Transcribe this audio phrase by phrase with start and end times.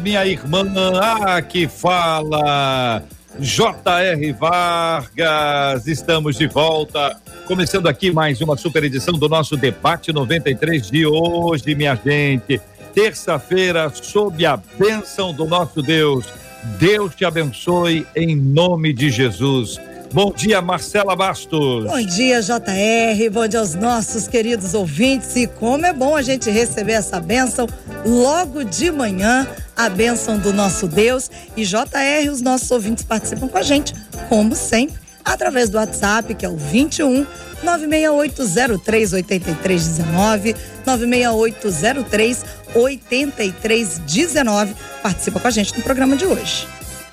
[0.00, 0.64] minha irmã.
[1.00, 3.02] Ah, que fala.
[3.38, 4.32] J.R.
[4.32, 11.06] Vargas, estamos de volta, começando aqui mais uma super edição do nosso debate 93 de
[11.06, 12.60] hoje, minha gente.
[12.92, 16.26] Terça-feira, sob a bênção do nosso Deus.
[16.78, 19.78] Deus te abençoe em nome de Jesus.
[20.12, 21.84] Bom dia, Marcela Bastos.
[21.84, 23.30] Bom dia, JR.
[23.30, 25.36] Bom dia aos nossos queridos ouvintes.
[25.36, 27.68] E como é bom a gente receber essa bênção
[28.04, 29.46] logo de manhã,
[29.76, 31.30] a bênção do nosso Deus.
[31.56, 33.94] E JR, os nossos ouvintes participam com a gente,
[34.28, 37.24] como sempre, através do WhatsApp, que é o 21
[37.62, 44.74] 96803 8319 96803 8319.
[45.04, 46.66] Participa com a gente no programa de hoje.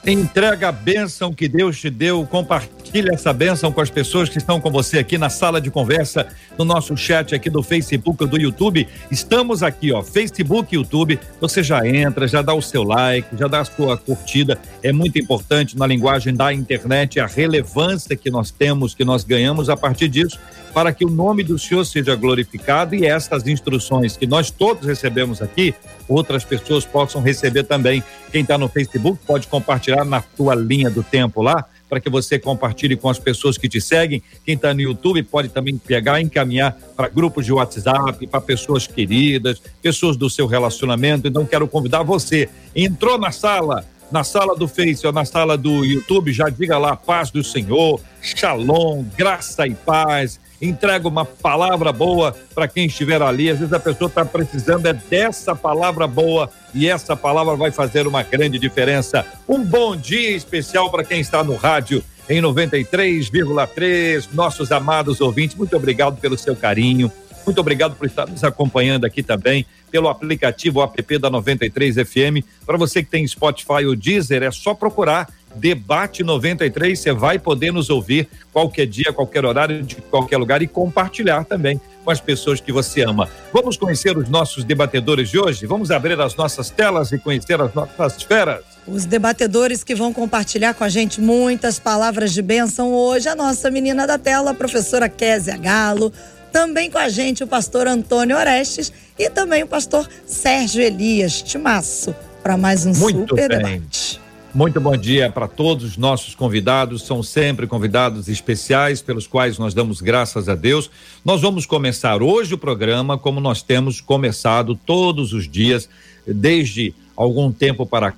[0.09, 4.61] Entrega a bênção que Deus te deu, compartilha essa bênção com as pessoas que estão
[4.61, 6.25] com você aqui na sala de conversa,
[6.57, 8.87] no nosso chat aqui do Facebook do YouTube.
[9.11, 11.19] Estamos aqui, ó, Facebook YouTube.
[11.41, 14.57] Você já entra, já dá o seu like, já dá a sua curtida.
[14.81, 19.69] É muito importante na linguagem da internet a relevância que nós temos, que nós ganhamos
[19.69, 20.39] a partir disso,
[20.77, 25.41] para que o nome do Senhor seja glorificado e estas instruções que nós todos recebemos
[25.41, 25.73] aqui
[26.07, 28.03] outras pessoas possam receber também.
[28.31, 32.37] Quem está no Facebook pode compartilhar na tua linha do tempo lá, para que você
[32.37, 34.21] compartilhe com as pessoas que te seguem.
[34.45, 39.59] Quem está no YouTube pode também pegar encaminhar para grupos de WhatsApp, para pessoas queridas,
[39.81, 41.27] pessoas do seu relacionamento.
[41.27, 42.49] Então, quero convidar você.
[42.75, 46.95] Entrou na sala, na sala do Face ou na sala do YouTube, já diga lá,
[46.95, 53.49] paz do Senhor, shalom, graça e paz entrega uma palavra boa para quem estiver ali.
[53.49, 58.07] Às vezes a pessoa está precisando é dessa palavra boa e essa palavra vai fazer
[58.07, 59.25] uma grande diferença.
[59.47, 64.29] Um bom dia especial para quem está no rádio em 93,3.
[64.33, 67.11] Nossos amados ouvintes, muito obrigado pelo seu carinho.
[67.45, 72.43] Muito obrigado por estar nos acompanhando aqui também pelo aplicativo app da 93 FM.
[72.65, 76.99] Para você que tem Spotify ou Deezer, é só procurar Debate 93.
[76.99, 81.79] Você vai poder nos ouvir qualquer dia, qualquer horário, de qualquer lugar e compartilhar também
[82.03, 83.29] com as pessoas que você ama.
[83.51, 85.65] Vamos conhecer os nossos debatedores de hoje?
[85.65, 88.63] Vamos abrir as nossas telas e conhecer as nossas feras?
[88.87, 93.69] Os debatedores que vão compartilhar com a gente muitas palavras de bênção hoje, a nossa
[93.69, 96.13] menina da tela, a professora Késia Galo,
[96.51, 102.15] também com a gente o pastor Antônio Orestes e também o pastor Sérgio Elias Timaço,
[102.41, 103.79] para mais um Muito super bem.
[103.79, 104.26] debate.
[104.55, 109.73] Muito bom dia para todos os nossos convidados, são sempre convidados especiais pelos quais nós
[109.73, 110.89] damos graças a Deus.
[111.23, 115.89] Nós vamos começar hoje o programa como nós temos começado todos os dias,
[116.25, 118.13] desde algum tempo para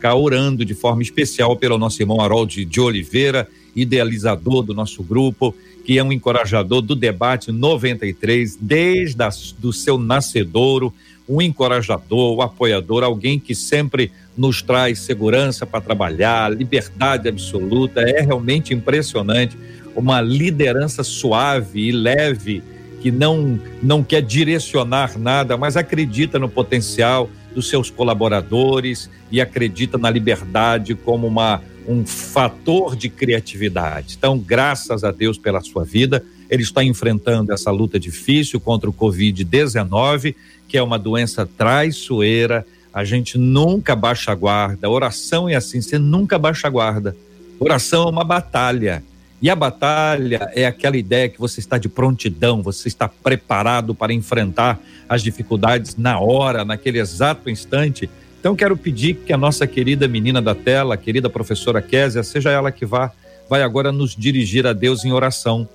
[0.00, 3.46] cá, orando de forma especial pelo nosso irmão Harold de Oliveira,
[3.76, 5.54] idealizador do nosso grupo,
[5.84, 9.16] que é um encorajador do debate 93, desde
[9.58, 10.92] do seu nascedouro,
[11.28, 18.00] um encorajador, um apoiador, alguém que sempre nos traz segurança para trabalhar, liberdade absoluta.
[18.00, 19.56] É realmente impressionante.
[19.94, 22.62] Uma liderança suave e leve,
[23.00, 29.98] que não, não quer direcionar nada, mas acredita no potencial dos seus colaboradores e acredita
[29.98, 34.14] na liberdade como uma, um fator de criatividade.
[34.16, 36.24] Então, graças a Deus pela sua vida.
[36.48, 40.34] Ele está enfrentando essa luta difícil contra o Covid-19,
[40.66, 44.88] que é uma doença traiçoeira a gente nunca baixa a guarda.
[44.88, 47.16] Oração é assim, você nunca baixa a guarda.
[47.58, 49.02] Oração é uma batalha.
[49.42, 54.12] E a batalha é aquela ideia que você está de prontidão, você está preparado para
[54.12, 54.78] enfrentar
[55.08, 58.10] as dificuldades na hora, naquele exato instante.
[58.38, 62.70] Então quero pedir que a nossa querida menina da tela, querida professora Késia, seja ela
[62.70, 63.12] que vá,
[63.48, 65.66] vai agora nos dirigir a Deus em oração.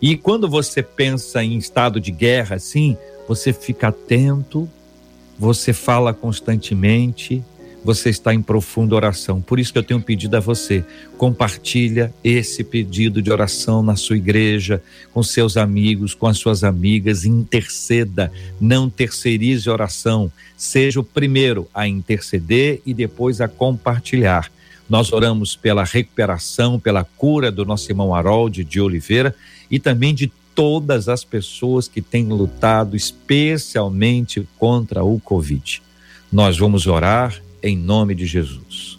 [0.00, 4.68] E quando você pensa em estado de guerra, assim, você fica atento
[5.38, 7.44] você fala constantemente,
[7.84, 9.40] você está em profunda oração.
[9.40, 10.84] Por isso que eu tenho pedido a você,
[11.16, 14.82] compartilha esse pedido de oração na sua igreja,
[15.12, 21.86] com seus amigos, com as suas amigas, interceda, não terceirize oração, seja o primeiro a
[21.86, 24.50] interceder e depois a compartilhar.
[24.88, 29.34] Nós oramos pela recuperação, pela cura do nosso irmão Harold de Oliveira
[29.70, 35.80] e também de todas as pessoas que têm lutado especialmente contra o Covid.
[36.32, 38.98] Nós vamos orar em nome de Jesus.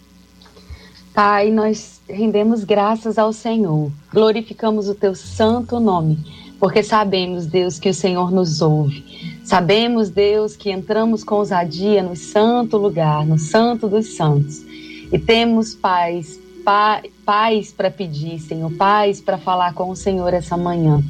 [1.12, 6.18] Pai, nós rendemos graças ao Senhor, glorificamos o teu santo nome,
[6.58, 9.04] porque sabemos, Deus, que o Senhor nos ouve.
[9.44, 14.64] Sabemos, Deus, que entramos com ousadia no santo lugar, no santo dos santos.
[15.12, 16.40] E temos paz,
[17.26, 21.04] paz para pedir, Senhor, paz para falar com o Senhor essa manhã.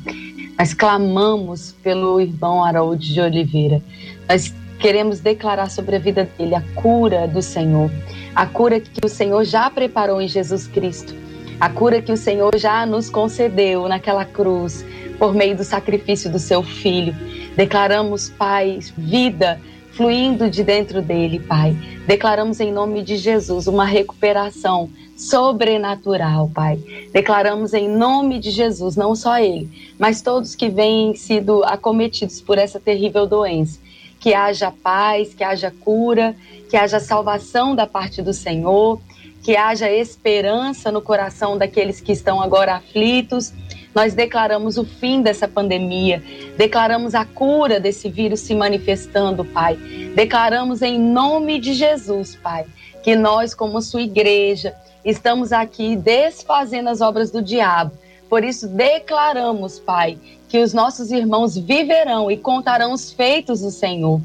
[0.61, 3.81] Nós clamamos pelo irmão Harold de Oliveira.
[4.29, 7.91] Nós queremos declarar sobre a vida dele a cura do Senhor,
[8.35, 11.15] a cura que o Senhor já preparou em Jesus Cristo,
[11.59, 14.85] a cura que o Senhor já nos concedeu naquela cruz
[15.19, 17.17] por meio do sacrifício do seu filho.
[17.57, 19.59] Declaramos, Pai, vida
[19.93, 21.77] fluindo de dentro dele, Pai.
[22.07, 26.79] Declaramos em nome de Jesus uma recuperação sobrenatural, Pai.
[27.13, 32.59] Declaramos em nome de Jesus, não só ele, mas todos que vêm sido acometidos por
[32.59, 33.79] essa terrível doença
[34.21, 36.37] que haja paz, que haja cura,
[36.69, 39.01] que haja salvação da parte do Senhor,
[39.43, 43.53] que haja esperança no coração daqueles que estão agora aflitos.
[43.95, 46.23] Nós declaramos o fim dessa pandemia,
[46.57, 49.77] declaramos a cura desse vírus se manifestando, Pai.
[50.15, 52.67] Declaramos em nome de Jesus, Pai,
[53.03, 57.93] que nós, como sua igreja, estamos aqui desfazendo as obras do diabo.
[58.29, 60.17] Por isso, declaramos, Pai,
[60.49, 64.21] que os nossos irmãos viverão e contarão os feitos do Senhor.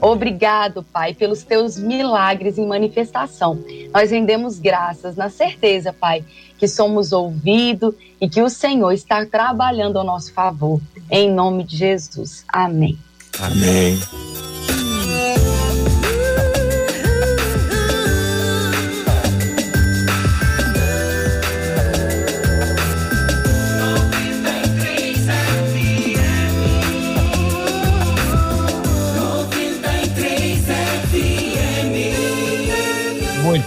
[0.00, 3.62] Obrigado, Pai, pelos teus milagres em manifestação.
[3.92, 6.24] Nós rendemos graças na certeza, Pai,
[6.58, 10.80] que somos ouvidos e que o Senhor está trabalhando ao nosso favor.
[11.10, 12.44] Em nome de Jesus.
[12.48, 12.98] Amém.
[13.38, 13.98] Amém.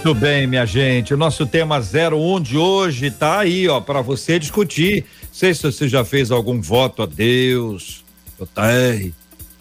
[0.04, 1.14] Muito bem, minha gente.
[1.14, 5.06] O nosso tema 01 de hoje tá aí, ó, para você discutir.
[5.22, 8.04] Não sei se você já fez algum voto a Deus.
[8.38, 8.44] Eu,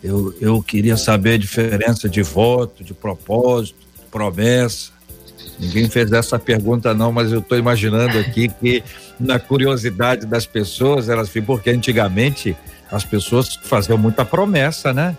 [0.03, 4.91] eu, eu queria saber a diferença de voto, de propósito, de promessa.
[5.57, 8.83] Ninguém fez essa pergunta não, mas eu estou imaginando aqui que
[9.17, 12.53] na curiosidade das pessoas, elas porque antigamente
[12.91, 15.15] as pessoas faziam muita promessa, né?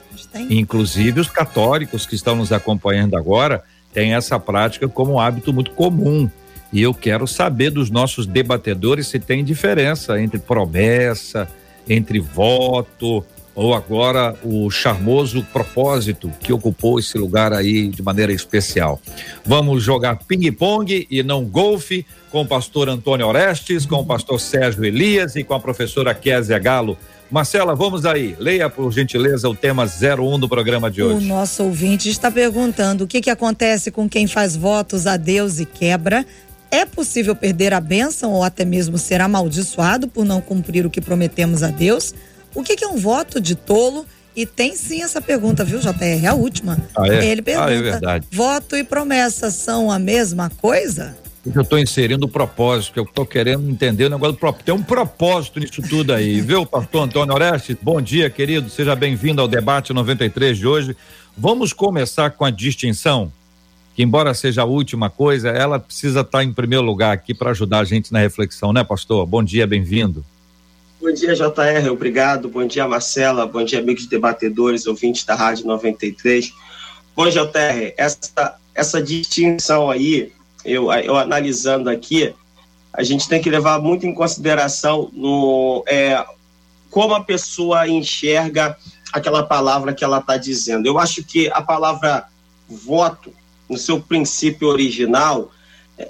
[0.51, 5.71] Inclusive os católicos que estão nos acompanhando agora, tem essa prática como um hábito muito
[5.71, 6.29] comum.
[6.73, 11.49] E eu quero saber dos nossos debatedores se tem diferença entre promessa,
[11.89, 13.25] entre voto,
[13.55, 19.01] ou agora o charmoso propósito que ocupou esse lugar aí de maneira especial.
[19.45, 24.85] Vamos jogar ping-pong e não golfe com o pastor Antônio Orestes, com o pastor Sérgio
[24.85, 26.99] Elias e com a professora Kézia Galo.
[27.35, 28.37] Marcela, vamos aí.
[28.39, 31.27] Leia, por gentileza, o tema 01 do programa de hoje.
[31.27, 35.59] O nosso ouvinte está perguntando o que, que acontece com quem faz votos a Deus
[35.59, 36.25] e quebra.
[36.71, 41.01] É possível perder a bênção ou até mesmo ser amaldiçoado por não cumprir o que
[41.01, 42.15] prometemos a Deus?
[42.55, 44.07] O que, que é um voto de tolo?
[44.37, 46.29] E tem sim essa pergunta, viu, JR?
[46.31, 46.79] A última.
[46.97, 47.27] Ah, é?
[47.27, 51.17] Ele pergunta: ah, é voto e promessa são a mesma coisa?
[51.53, 54.65] Eu estou inserindo o propósito, que eu estou querendo entender o negócio do propósito.
[54.65, 57.77] Tem um propósito nisso tudo aí, viu, pastor Antônio Orestes?
[57.83, 58.71] Bom dia, querido.
[58.71, 60.97] Seja bem-vindo ao debate 93 de hoje.
[61.37, 63.31] Vamos começar com a distinção,
[63.95, 67.81] que embora seja a última coisa, ela precisa estar em primeiro lugar aqui para ajudar
[67.81, 69.27] a gente na reflexão, né, pastor?
[69.27, 70.25] Bom dia, bem-vindo.
[71.01, 72.49] Bom dia, JR, obrigado.
[72.49, 73.47] Bom dia, Marcela.
[73.47, 76.55] Bom dia, amigos debatedores, ouvintes da Rádio 93.
[77.15, 80.33] Bom, JR, essa, essa distinção aí
[80.65, 82.35] eu, eu analisando aqui,
[82.93, 86.25] a gente tem que levar muito em consideração no, é,
[86.91, 88.77] como a pessoa enxerga
[89.13, 90.87] aquela palavra que ela está dizendo.
[90.87, 92.27] Eu acho que a palavra
[92.69, 93.33] voto,
[93.69, 95.51] no seu princípio original,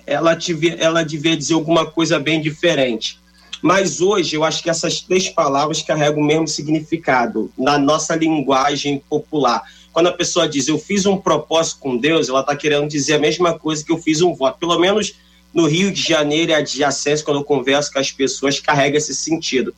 [0.07, 3.19] ela, tive, ela devia dizer alguma coisa bem diferente.
[3.63, 9.03] Mas hoje eu acho que essas três palavras carregam o mesmo significado na nossa linguagem
[9.09, 9.63] popular.
[9.95, 13.19] Quando a pessoa diz eu fiz um propósito com Deus, ela está querendo dizer a
[13.21, 14.59] mesma coisa que eu fiz um voto.
[14.59, 15.15] Pelo menos
[15.55, 19.73] no Rio de Janeiro e adjacência, quando eu converso com as pessoas, carrega esse sentido.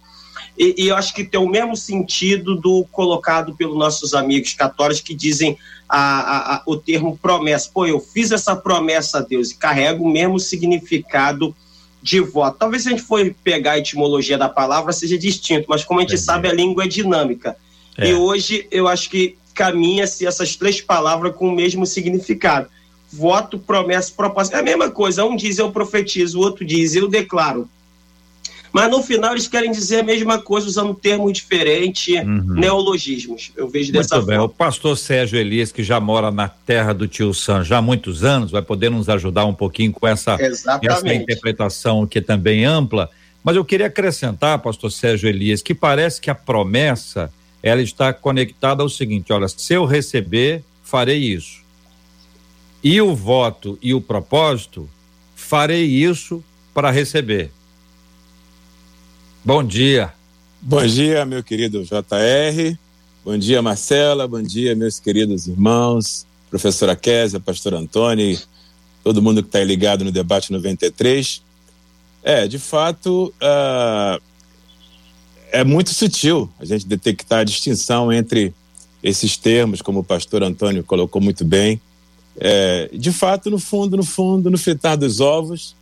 [0.59, 5.03] E, e, eu acho que tem o mesmo sentido do colocado pelos nossos amigos católicos
[5.03, 7.71] que dizem a, a, a, o termo promessa.
[7.73, 11.55] Pô, eu fiz essa promessa a Deus e carrega o mesmo significado
[12.03, 12.57] de voto.
[12.59, 16.05] Talvez se a gente for pegar a etimologia da palavra seja distinto, mas como a
[16.05, 17.55] gente é sabe, a língua é dinâmica.
[17.99, 18.09] É.
[18.09, 22.69] E hoje eu acho que caminha-se essas três palavras com o mesmo significado.
[23.11, 24.55] Voto, promessa, propósito.
[24.55, 25.25] É a mesma coisa.
[25.25, 27.67] Um diz eu profetizo, o outro diz eu declaro.
[28.73, 32.55] mas no final eles querem dizer a mesma coisa usando termos diferentes, uhum.
[32.55, 33.51] neologismos.
[33.57, 34.37] Eu vejo Muito dessa bem.
[34.37, 34.45] forma.
[34.45, 38.23] O pastor Sérgio Elias, que já mora na terra do tio Sam já há muitos
[38.23, 43.09] anos, vai poder nos ajudar um pouquinho com essa, essa interpretação que é também ampla.
[43.43, 47.33] Mas eu queria acrescentar, pastor Sérgio Elias, que parece que a promessa
[47.63, 51.61] ela está conectada ao seguinte: olha, se eu receber, farei isso.
[52.83, 54.89] E o voto e o propósito,
[55.35, 57.51] farei isso para receber.
[59.45, 60.13] Bom dia.
[60.61, 62.77] Bom dia, meu querido JR.
[63.25, 64.27] Bom dia, Marcela.
[64.29, 68.39] Bom dia, meus queridos irmãos, professora Késia, pastor Antônio,
[69.03, 71.43] todo mundo que está ligado no debate 93.
[72.23, 74.23] É, de fato, uh,
[75.53, 78.53] é muito sutil a gente detectar a distinção entre
[79.03, 81.81] esses termos, como o pastor Antônio colocou muito bem.
[82.39, 85.75] É, de fato, no fundo, no fundo, no fritar dos ovos,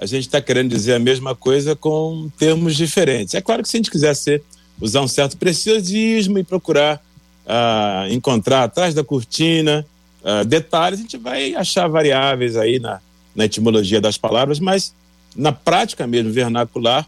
[0.00, 3.34] a gente está querendo dizer a mesma coisa com termos diferentes.
[3.34, 4.42] É claro que se a gente quiser ser,
[4.80, 7.02] usar um certo preciosismo e procurar
[7.44, 9.86] uh, encontrar atrás da cortina
[10.22, 13.00] uh, detalhes, a gente vai achar variáveis aí na,
[13.34, 14.94] na etimologia das palavras, mas
[15.36, 17.06] na prática mesmo, vernacular,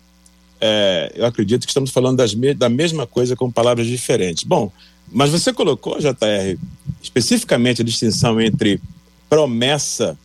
[0.64, 4.44] é, eu acredito que estamos falando das da mesma coisa com palavras diferentes.
[4.44, 4.70] Bom,
[5.10, 6.56] mas você colocou, JR,
[7.02, 8.80] especificamente a distinção entre
[9.28, 10.16] promessa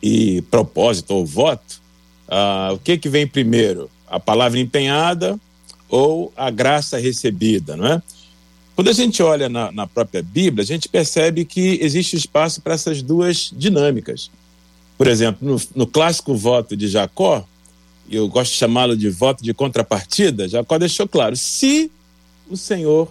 [0.00, 1.82] e propósito ou voto,
[2.28, 3.90] ah, o que que vem primeiro?
[4.06, 5.36] A palavra empenhada
[5.88, 8.02] ou a graça recebida, não é?
[8.76, 12.74] Quando a gente olha na, na própria Bíblia, a gente percebe que existe espaço para
[12.74, 14.30] essas duas dinâmicas.
[14.96, 17.44] Por exemplo, no, no clássico voto de Jacó,
[18.10, 21.90] eu gosto de chamá-lo de voto de contrapartida, Jacó deixou claro: se
[22.48, 23.10] o Senhor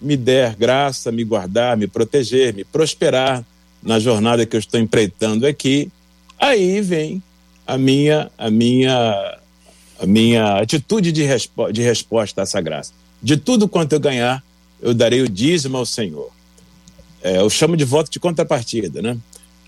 [0.00, 3.44] me der graça, me guardar, me proteger, me prosperar
[3.82, 5.90] na jornada que eu estou empreitando aqui,
[6.42, 7.22] Aí vem
[7.64, 9.38] a minha, a minha,
[10.00, 12.92] a minha atitude de, respo de resposta a essa graça.
[13.22, 14.42] De tudo quanto eu ganhar,
[14.80, 16.32] eu darei o dízimo ao Senhor.
[17.22, 19.16] É, eu chamo de voto de contrapartida, né?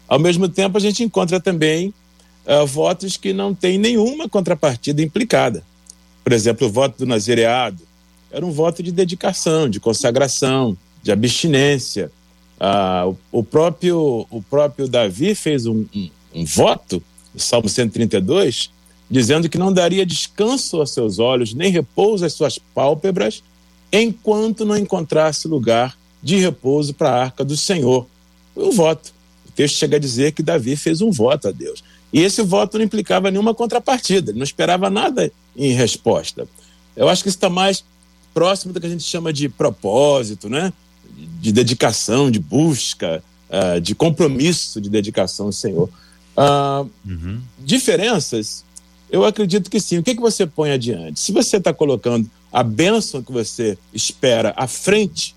[0.09, 1.95] Ao mesmo tempo, a gente encontra também
[2.47, 5.63] uh, votos que não têm nenhuma contrapartida implicada.
[6.23, 7.83] Por exemplo, o voto do nazireado
[8.31, 12.11] era um voto de dedicação, de consagração, de abstinência.
[12.59, 17.03] Uh, o, o, próprio, o próprio Davi fez um, um, um voto,
[17.35, 18.71] o Salmo 132,
[19.11, 23.43] dizendo que não daria descanso aos seus olhos, nem repouso às suas pálpebras,
[23.93, 28.07] enquanto não encontrasse lugar de repouso para a arca do Senhor.
[28.55, 29.13] Foi um voto.
[29.47, 31.85] O texto chega a dizer que Davi fez um voto a Deus.
[32.15, 36.47] E esse voto não implicava nenhuma contrapartida, não esperava nada em resposta.
[36.97, 37.85] Eu acho que isso está mais
[38.33, 40.73] próximo do que a gente chama de propósito, né?
[41.41, 45.91] de dedicação, de busca, uh, de compromisso de dedicação ao Senhor.
[46.37, 47.41] Uh, uhum.
[47.59, 48.65] Diferenças,
[49.11, 49.99] eu acredito que sim.
[49.99, 51.19] O que, que você põe adiante?
[51.19, 55.35] Se você está colocando a bênção que você espera à frente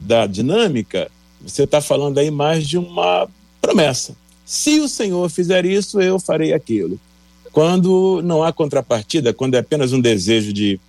[0.00, 1.10] da dinâmica,
[1.40, 3.28] você está falando aí mais de uma
[3.60, 4.14] promessa.
[4.50, 6.98] Se o Senhor fizer isso, eu farei aquilo.
[7.52, 10.80] Quando não há contrapartida, quando é apenas um desejo de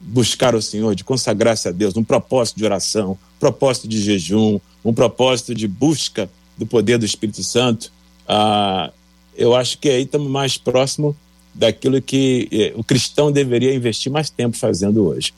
[0.00, 4.60] buscar o Senhor, de consagrar-se a Deus, um propósito de oração, um propósito de jejum,
[4.84, 7.90] um propósito de busca do poder do Espírito Santo,
[8.28, 8.92] ah,
[9.36, 11.16] eu acho que aí estamos mais próximo
[11.52, 15.34] daquilo que eh, o cristão deveria investir mais tempo fazendo hoje.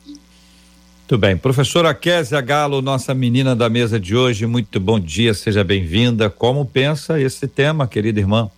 [1.10, 1.36] Muito bem.
[1.36, 6.30] Professora Késia Galo, nossa menina da mesa de hoje, muito bom dia, seja bem-vinda.
[6.30, 8.48] Como pensa esse tema, querida irmã?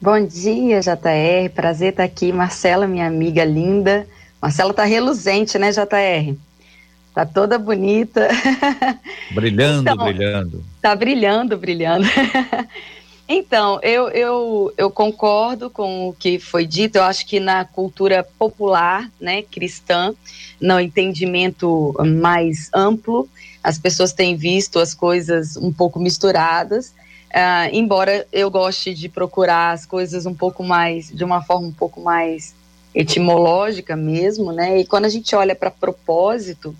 [0.00, 1.48] Bom dia, JR.
[1.54, 2.32] Prazer estar aqui.
[2.32, 4.08] Marcela, minha amiga linda.
[4.42, 6.36] Marcela está reluzente, né, JR?
[7.14, 8.26] Tá toda bonita.
[9.30, 10.64] Brilhando, então, brilhando.
[10.82, 12.08] Tá brilhando, brilhando.
[13.26, 16.96] Então, eu, eu, eu concordo com o que foi dito.
[16.96, 20.14] Eu acho que na cultura popular, né, cristã,
[20.60, 23.28] no entendimento mais amplo,
[23.62, 26.88] as pessoas têm visto as coisas um pouco misturadas.
[27.34, 31.72] Uh, embora eu goste de procurar as coisas um pouco mais, de uma forma um
[31.72, 32.54] pouco mais
[32.94, 34.78] etimológica mesmo, né?
[34.78, 36.76] E quando a gente olha para propósito,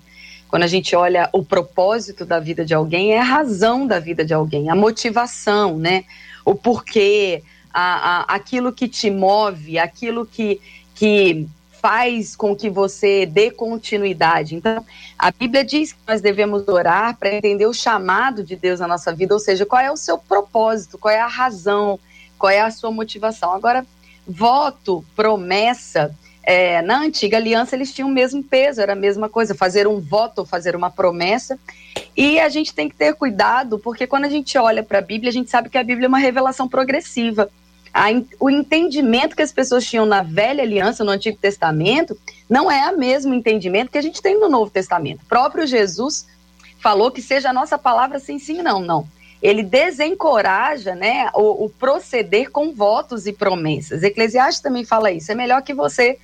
[0.47, 4.23] quando a gente olha o propósito da vida de alguém, é a razão da vida
[4.23, 6.05] de alguém, a motivação, né?
[6.45, 10.61] O porquê, a, a, aquilo que te move, aquilo que,
[10.93, 11.47] que
[11.81, 14.55] faz com que você dê continuidade.
[14.55, 14.83] Então,
[15.19, 19.13] a Bíblia diz que nós devemos orar para entender o chamado de Deus na nossa
[19.13, 21.99] vida, ou seja, qual é o seu propósito, qual é a razão,
[22.39, 23.53] qual é a sua motivação.
[23.53, 23.85] Agora,
[24.27, 29.55] voto, promessa, é, na antiga aliança eles tinham o mesmo peso, era a mesma coisa,
[29.55, 31.57] fazer um voto, fazer uma promessa.
[32.15, 35.29] E a gente tem que ter cuidado, porque quando a gente olha para a Bíblia,
[35.29, 37.49] a gente sabe que a Bíblia é uma revelação progressiva.
[37.91, 38.05] a,
[38.39, 42.15] o entendimento que as pessoas tinham na velha aliança, no Antigo Testamento,
[42.47, 45.23] não é o mesmo entendimento que a gente tem no Novo Testamento.
[45.23, 46.27] O próprio Jesus
[46.79, 49.07] falou que seja a nossa palavra sim, sim, não, não.
[49.41, 54.03] Ele desencoraja né, o, o proceder com votos e promessas.
[54.03, 55.31] Eclesiastes também fala isso.
[55.31, 56.19] É melhor que você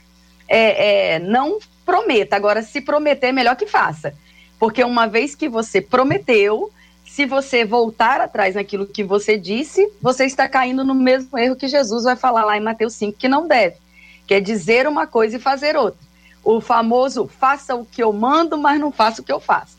[0.51, 2.35] é, é, não prometa.
[2.35, 4.13] Agora, se prometer, é melhor que faça.
[4.59, 6.69] Porque uma vez que você prometeu,
[7.05, 11.69] se você voltar atrás naquilo que você disse, você está caindo no mesmo erro que
[11.69, 13.77] Jesus vai falar lá em Mateus 5 que não deve,
[14.27, 15.99] que é dizer uma coisa e fazer outra.
[16.43, 19.77] O famoso faça o que eu mando, mas não faça o que eu faço.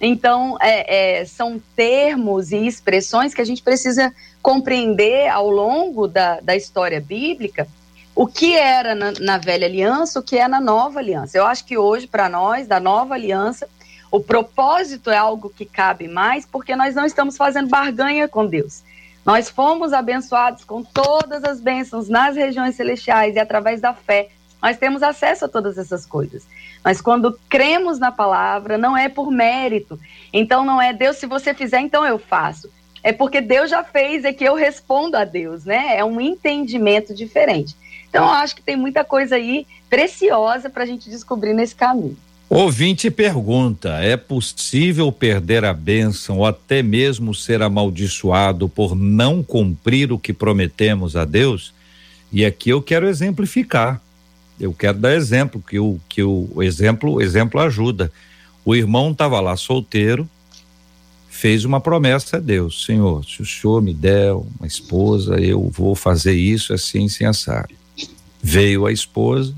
[0.00, 6.38] Então, é, é, são termos e expressões que a gente precisa compreender ao longo da,
[6.40, 7.66] da história bíblica
[8.18, 11.38] o que era na, na velha aliança, o que é na nova aliança.
[11.38, 13.68] Eu acho que hoje, para nós, da nova aliança,
[14.10, 18.82] o propósito é algo que cabe mais, porque nós não estamos fazendo barganha com Deus.
[19.24, 24.76] Nós fomos abençoados com todas as bênçãos nas regiões celestiais e através da fé nós
[24.76, 26.44] temos acesso a todas essas coisas.
[26.82, 29.96] Mas quando cremos na palavra, não é por mérito.
[30.32, 32.68] Então não é Deus, se você fizer, então eu faço.
[33.00, 35.96] É porque Deus já fez, é que eu respondo a Deus, né?
[35.96, 37.76] É um entendimento diferente.
[38.08, 42.16] Então acho que tem muita coisa aí preciosa para a gente descobrir nesse caminho.
[42.48, 50.10] Ouvinte pergunta: é possível perder a bênção ou até mesmo ser amaldiçoado por não cumprir
[50.12, 51.74] o que prometemos a Deus?
[52.32, 54.00] E aqui eu quero exemplificar.
[54.58, 58.10] Eu quero dar exemplo, que o, que o, exemplo, exemplo ajuda.
[58.64, 60.28] O irmão estava lá solteiro,
[61.28, 65.94] fez uma promessa a Deus: Senhor, se o senhor me der uma esposa, eu vou
[65.94, 67.68] fazer isso assim, sem assar.
[68.42, 69.54] Veio a esposa,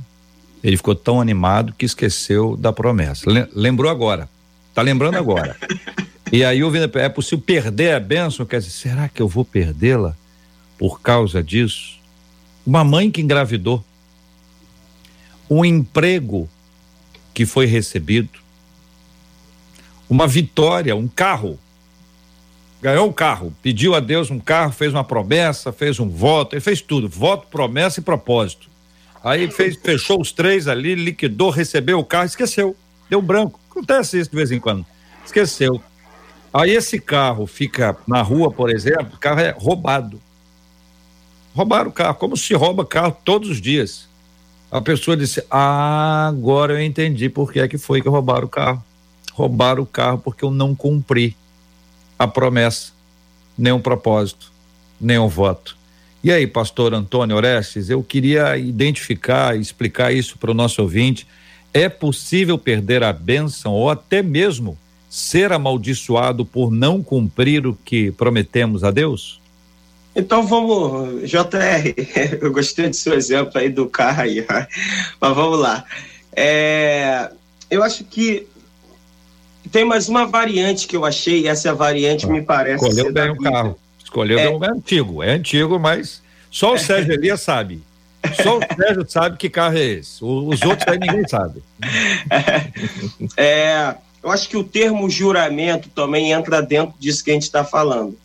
[0.63, 3.25] ele ficou tão animado que esqueceu da promessa.
[3.55, 4.29] Lembrou agora.
[4.75, 5.57] Tá lembrando agora.
[6.33, 8.47] e aí o é possível perder a bênção?
[8.47, 10.17] Quer dizer, será que eu vou perdê-la
[10.79, 11.99] por causa disso?
[12.65, 13.85] Uma mãe que engravidou.
[15.49, 16.49] Um emprego
[17.35, 18.39] que foi recebido.
[20.09, 21.59] Uma vitória, um carro.
[22.83, 26.63] Ganhou um carro, pediu a Deus um carro, fez uma promessa, fez um voto, ele
[26.63, 28.70] fez tudo, voto, promessa e propósito.
[29.23, 32.77] Aí fez, fechou os três ali, liquidou, recebeu o carro, esqueceu.
[33.09, 33.61] Deu branco.
[33.71, 34.85] Acontece isso de vez em quando.
[35.25, 35.81] Esqueceu.
[36.53, 40.21] Aí esse carro fica na rua, por exemplo, o carro é roubado.
[41.55, 44.09] Roubaram o carro, como se rouba carro todos os dias.
[44.71, 48.49] A pessoa disse: Ah, agora eu entendi por que é que foi que roubaram o
[48.49, 48.83] carro.
[49.33, 51.37] Roubaram o carro porque eu não cumpri
[52.19, 52.93] a promessa,
[53.57, 54.53] nem o propósito,
[55.01, 55.77] nem o voto.
[56.23, 61.27] E aí, pastor Antônio Orestes, eu queria identificar e explicar isso para o nosso ouvinte.
[61.73, 64.77] É possível perder a bênção ou até mesmo
[65.09, 69.41] ser amaldiçoado por não cumprir o que prometemos a Deus?
[70.15, 71.95] Então vamos, JR,
[72.41, 74.45] eu gostei do seu exemplo aí do carro aí,
[75.21, 75.85] mas vamos lá.
[76.37, 77.31] É,
[77.71, 78.47] eu acho que
[79.71, 82.85] tem mais uma variante que eu achei, e essa variante me parece.
[82.87, 83.80] Escolheu bem o carro.
[84.11, 86.21] Escolheu é, um, é antigo, é antigo, mas
[86.51, 87.81] só o Sérgio Elias sabe.
[88.43, 90.25] Só o Sérgio sabe que carro é esse.
[90.25, 91.63] Os outros aí ninguém sabe.
[93.37, 97.65] É, eu acho que o termo juramento também entra dentro disso que a gente está
[97.65, 98.19] falando.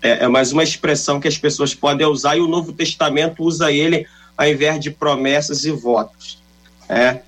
[0.00, 3.70] É, é, mais uma expressão que as pessoas podem usar e o Novo Testamento usa
[3.70, 4.06] ele
[4.38, 6.42] ao invés de promessas e votos.
[6.88, 7.20] É.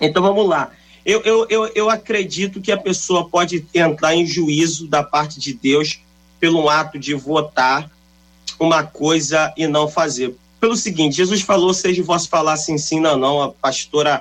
[0.00, 0.70] Então vamos lá.
[1.04, 5.54] Eu, eu, eu, eu acredito que a pessoa pode entrar em juízo da parte de
[5.54, 6.00] Deus
[6.44, 7.90] pelo ato de votar
[8.60, 10.36] uma coisa e não fazer.
[10.60, 13.40] Pelo seguinte, Jesus falou, seja vós falar sim, sim, não, não.
[13.40, 14.20] A pastora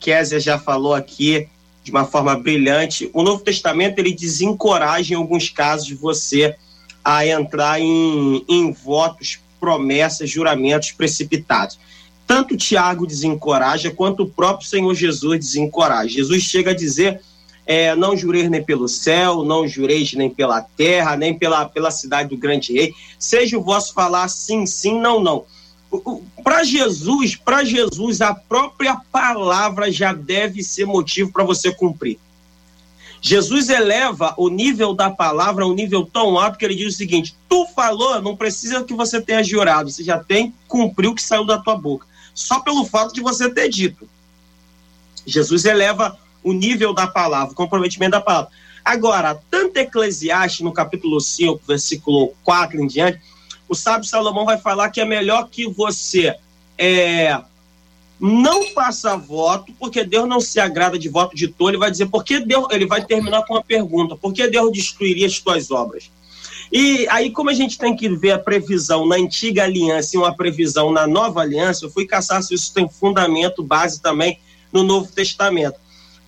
[0.00, 1.46] Késia já falou aqui
[1.84, 3.10] de uma forma brilhante.
[3.12, 6.56] O Novo Testamento, ele desencoraja em alguns casos você
[7.04, 11.78] a entrar em, em votos, promessas, juramentos precipitados.
[12.26, 16.14] Tanto Tiago desencoraja, quanto o próprio Senhor Jesus desencoraja.
[16.14, 17.20] Jesus chega a dizer
[17.68, 22.30] é, não jureis nem pelo céu, não jureis nem pela terra, nem pela, pela cidade
[22.30, 22.94] do grande rei.
[23.18, 25.44] Seja o vosso falar sim, sim, não, não.
[26.42, 32.18] Para Jesus, para Jesus, a própria palavra já deve ser motivo para você cumprir.
[33.20, 36.96] Jesus eleva o nível da palavra a um nível tão alto que ele diz o
[36.96, 41.22] seguinte: tu falou, não precisa que você tenha jurado, você já tem cumpriu o que
[41.22, 44.08] saiu da tua boca, só pelo fato de você ter dito.
[45.26, 48.50] Jesus eleva o nível da palavra, o comprometimento da palavra.
[48.84, 53.20] Agora, tanto Eclesiastes, no capítulo 5, versículo 4 em diante,
[53.68, 56.34] o sábio Salomão vai falar que é melhor que você
[56.78, 57.38] é,
[58.18, 61.70] não faça voto, porque Deus não se agrada de voto de tolo.
[61.70, 65.26] Ele vai dizer, porque Deus, ele vai terminar com uma pergunta: por que Deus destruiria
[65.26, 66.10] as tuas obras?
[66.72, 70.34] E aí, como a gente tem que ver a previsão na antiga aliança e uma
[70.34, 74.38] previsão na nova aliança, eu fui caçar se isso tem fundamento, base também
[74.72, 75.78] no Novo Testamento.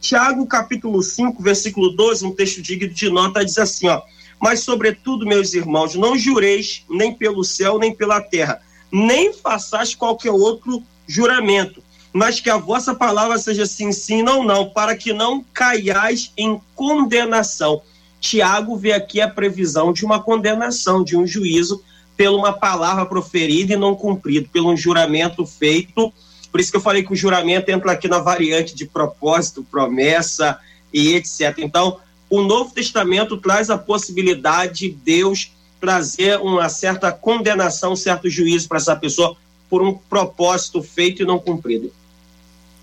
[0.01, 4.01] Tiago, capítulo 5, versículo 12, um texto digno de nota, diz assim, ó,
[4.41, 10.31] mas sobretudo, meus irmãos, não jureis nem pelo céu, nem pela terra, nem façais qualquer
[10.31, 11.83] outro juramento,
[12.13, 16.61] mas que a vossa palavra seja sim, sim, não, não, para que não caiais em
[16.75, 17.83] condenação.
[18.19, 21.83] Tiago vê aqui a previsão de uma condenação, de um juízo
[22.17, 26.13] pela uma palavra proferida e não cumprido, pelo um juramento feito.
[26.51, 30.59] Por isso que eu falei que o juramento entra aqui na variante de propósito, promessa
[30.93, 31.59] e etc.
[31.59, 38.29] Então, o Novo Testamento traz a possibilidade de Deus trazer uma certa condenação, um certo
[38.29, 39.37] juízo para essa pessoa
[39.69, 41.93] por um propósito feito e não cumprido.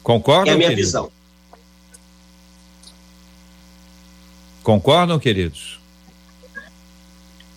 [0.02, 0.50] Concorda?
[0.50, 0.86] É a minha querido?
[0.86, 1.12] visão.
[4.64, 5.80] Concordam, queridos?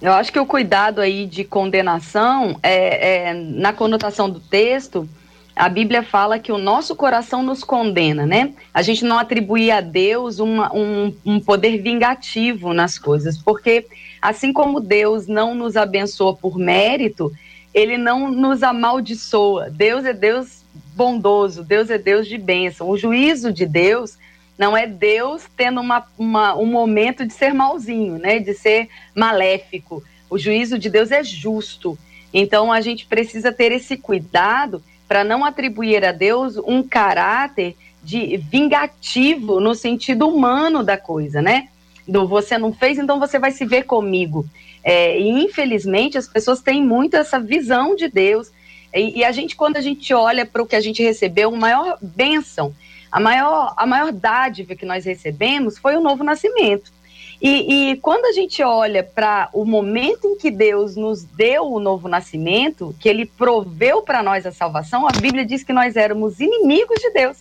[0.01, 5.09] Eu acho que o cuidado aí de condenação é, é, na conotação do texto.
[5.54, 8.54] A Bíblia fala que o nosso coração nos condena, né?
[8.72, 13.86] A gente não atribui a Deus uma, um, um poder vingativo nas coisas, porque
[14.22, 17.32] assim como Deus não nos abençoa por mérito,
[17.74, 19.70] ele não nos amaldiçoa.
[19.70, 22.88] Deus é Deus bondoso, Deus é Deus de bênção.
[22.88, 24.16] O juízo de Deus
[24.58, 28.38] não é Deus tendo uma, uma, um momento de ser malzinho, né?
[28.38, 30.02] De ser maléfico.
[30.28, 31.98] O juízo de Deus é justo.
[32.32, 38.37] Então a gente precisa ter esse cuidado para não atribuir a Deus um caráter de
[38.37, 41.66] vingativo no sentido humano da coisa, né?
[42.07, 44.46] Do você não fez, então você vai se ver comigo.
[44.85, 48.53] É, e infelizmente as pessoas têm muito essa visão de Deus.
[48.94, 51.59] E, e a gente, quando a gente olha para o que a gente recebeu, uma
[51.59, 52.73] maior bênção
[53.11, 56.92] a maior, a maior dádiva que nós recebemos foi o novo nascimento.
[57.40, 61.81] E, e quando a gente olha para o momento em que Deus nos deu o
[61.81, 66.38] novo nascimento, que Ele proveu para nós a salvação, a Bíblia diz que nós éramos
[66.38, 67.38] inimigos de Deus.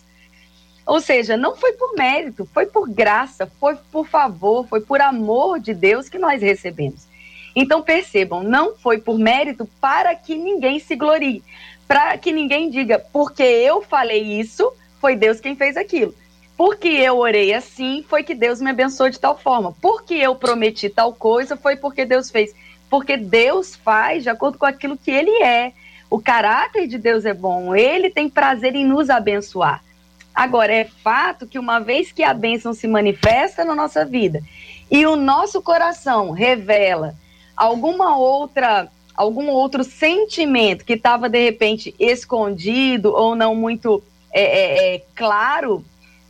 [0.86, 5.60] Ou seja, não foi por mérito, foi por graça, foi por favor, foi por amor
[5.60, 7.06] de Deus que nós recebemos.
[7.54, 11.42] Então percebam, não foi por mérito para que ninguém se glorie,
[11.86, 16.14] para que ninguém diga, porque eu falei isso, foi Deus quem fez aquilo.
[16.60, 19.74] Porque eu orei assim, foi que Deus me abençoou de tal forma.
[19.80, 22.54] Porque eu prometi tal coisa, foi porque Deus fez.
[22.90, 25.72] Porque Deus faz de acordo com aquilo que Ele é.
[26.10, 29.82] O caráter de Deus é bom, Ele tem prazer em nos abençoar.
[30.34, 34.42] Agora, é fato que uma vez que a bênção se manifesta na nossa vida
[34.90, 37.14] e o nosso coração revela
[37.56, 44.96] alguma outra algum outro sentimento que estava de repente escondido ou não muito é, é,
[44.96, 45.82] é claro,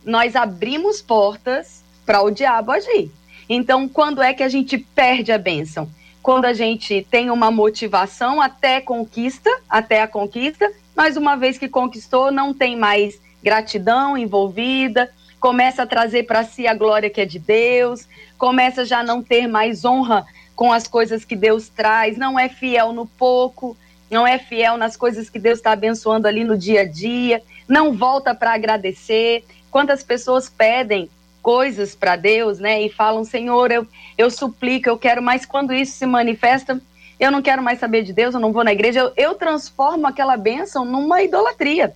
[0.05, 3.11] nós abrimos portas para o diabo agir.
[3.47, 5.89] Então, quando é que a gente perde a bênção?
[6.21, 11.67] Quando a gente tem uma motivação até conquista, até a conquista, mas uma vez que
[11.67, 17.25] conquistou, não tem mais gratidão envolvida, começa a trazer para si a glória que é
[17.25, 22.17] de Deus, começa já a não ter mais honra com as coisas que Deus traz,
[22.17, 23.75] não é fiel no pouco,
[24.09, 27.93] não é fiel nas coisas que Deus está abençoando ali no dia a dia não
[27.93, 29.45] volta para agradecer.
[29.71, 31.09] Quantas pessoas pedem
[31.41, 32.81] coisas para Deus, né?
[32.83, 36.79] E falam, Senhor, eu, eu suplico, eu quero, mas quando isso se manifesta,
[37.19, 40.07] eu não quero mais saber de Deus, eu não vou na igreja, eu, eu transformo
[40.07, 41.93] aquela bênção numa idolatria.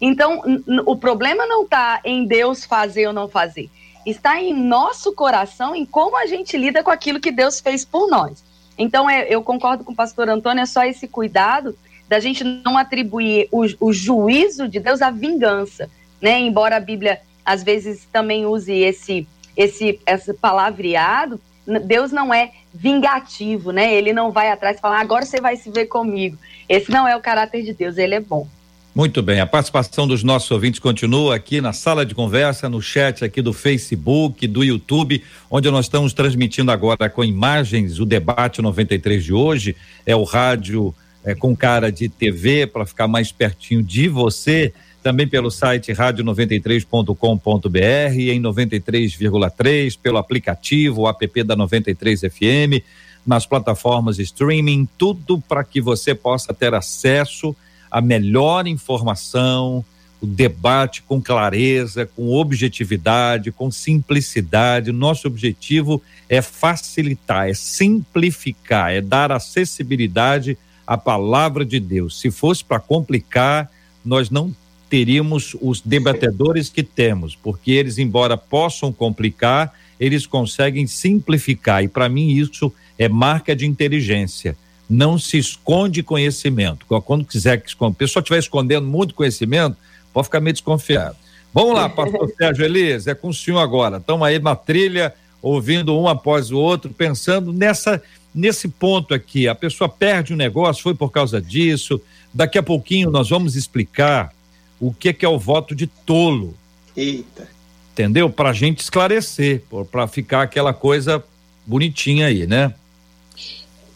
[0.00, 0.42] Então,
[0.86, 3.70] o problema não está em Deus fazer ou não fazer,
[4.04, 8.08] está em nosso coração, em como a gente lida com aquilo que Deus fez por
[8.08, 8.44] nós.
[8.76, 11.76] Então, é, eu concordo com o pastor Antônio, é só esse cuidado
[12.08, 15.88] da gente não atribuir o, o juízo de Deus à vingança,
[16.24, 16.40] né?
[16.40, 21.38] Embora a Bíblia às vezes também use esse esse esse palavreado,
[21.84, 23.94] Deus não é vingativo, né?
[23.94, 26.38] Ele não vai atrás e falar, agora você vai se ver comigo.
[26.66, 28.48] Esse não é o caráter de Deus, ele é bom.
[28.94, 33.24] Muito bem, a participação dos nossos ouvintes continua aqui na sala de conversa, no chat
[33.24, 39.22] aqui do Facebook, do YouTube, onde nós estamos transmitindo agora com imagens o debate 93
[39.22, 39.76] de hoje.
[40.06, 44.72] É o rádio é, com cara de TV para ficar mais pertinho de você,
[45.04, 52.82] também pelo site rádio93.com.br em 93,3 pelo aplicativo, o app da 93 FM,
[53.26, 57.54] nas plataformas streaming, tudo para que você possa ter acesso
[57.90, 59.84] à melhor informação,
[60.22, 64.90] o debate com clareza, com objetividade, com simplicidade.
[64.90, 72.18] Nosso objetivo é facilitar, é simplificar, é dar acessibilidade a palavra de Deus.
[72.18, 73.70] Se fosse para complicar,
[74.02, 74.54] nós não
[74.94, 81.82] teríamos os debatedores que temos, porque eles, embora possam complicar, eles conseguem simplificar.
[81.82, 84.56] E para mim isso é marca de inteligência.
[84.88, 86.86] Não se esconde conhecimento.
[87.04, 89.76] Quando quiser que a pessoa estiver escondendo muito conhecimento,
[90.12, 91.16] pode ficar meio desconfiado.
[91.52, 93.96] Vamos lá, pastor Sérgio Elias, é com o senhor agora.
[93.96, 98.00] Estamos aí na trilha, ouvindo um após o outro, pensando nessa
[98.32, 99.48] nesse ponto aqui.
[99.48, 102.00] A pessoa perde o um negócio, foi por causa disso.
[102.32, 104.32] Daqui a pouquinho nós vamos explicar
[104.80, 106.54] o que, que é o voto de tolo.
[106.96, 107.48] Eita.
[107.92, 108.28] Entendeu?
[108.28, 111.22] Para a gente esclarecer, para ficar aquela coisa
[111.64, 112.74] bonitinha aí, né?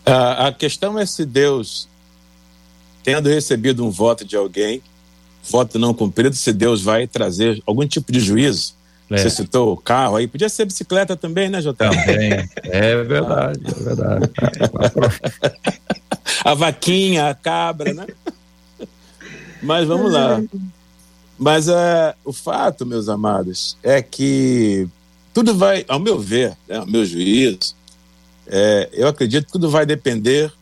[0.07, 1.88] A, a questão é se Deus,
[3.03, 4.81] tendo recebido um voto de alguém,
[5.51, 8.75] voto não cumprido, se Deus vai trazer algum tipo de juízo.
[9.11, 9.17] É.
[9.17, 11.91] Você citou o carro aí, podia ser bicicleta também, né, Jotão?
[11.91, 12.33] Também,
[12.64, 14.31] é verdade, é verdade.
[16.45, 18.07] a vaquinha, a cabra, né?
[19.62, 20.41] Mas vamos lá.
[21.38, 24.88] Mas é, o fato, meus amados, é que
[25.33, 27.77] tudo vai, ao meu ver, né, ao meu juízo,
[28.46, 30.53] é, eu acredito que tudo vai depender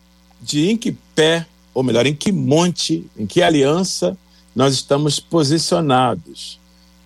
[0.40, 4.16] de em que pé, ou melhor, em que monte, em que aliança
[4.54, 6.58] nós estamos posicionados.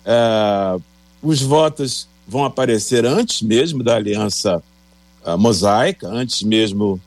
[0.05, 0.79] É,
[1.21, 4.63] os votos vão aparecer antes mesmo da aliança
[5.25, 6.99] uh, mosaica, antes mesmo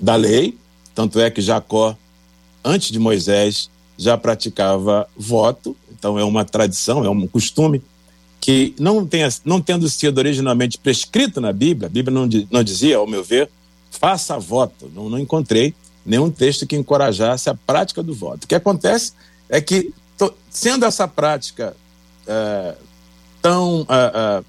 [0.00, 0.58] da lei.
[0.94, 1.96] Tanto é que Jacó,
[2.64, 5.76] antes de Moisés, já praticava voto.
[5.92, 7.82] Então é uma tradição, é um costume
[8.40, 12.98] que não, tenha, não tendo sido originalmente prescrito na Bíblia, a Bíblia não, não dizia,
[12.98, 13.48] ao meu ver,
[13.90, 14.90] faça voto.
[14.94, 18.44] Não, não encontrei nenhum texto que encorajasse a prática do voto.
[18.44, 19.12] O que acontece
[19.48, 19.94] é que,
[20.50, 21.74] sendo essa prática
[22.26, 22.74] é,
[23.40, 24.44] tão uh, uh,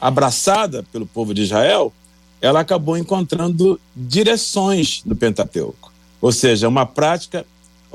[0.00, 1.92] abraçada pelo povo de Israel,
[2.40, 7.46] ela acabou encontrando direções no Pentateuco, ou seja, uma prática,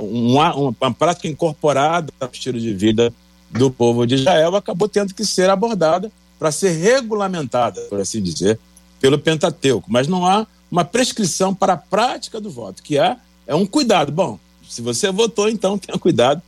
[0.02, 3.14] uma, uma prática incorporada ao estilo de vida
[3.50, 8.60] do povo de Israel acabou tendo que ser abordada para ser regulamentada, por assim dizer,
[9.00, 9.92] pelo Pentateuco.
[9.92, 14.12] Mas não há uma prescrição para a prática do voto, que há é um cuidado.
[14.12, 16.42] Bom, se você votou, então tenha cuidado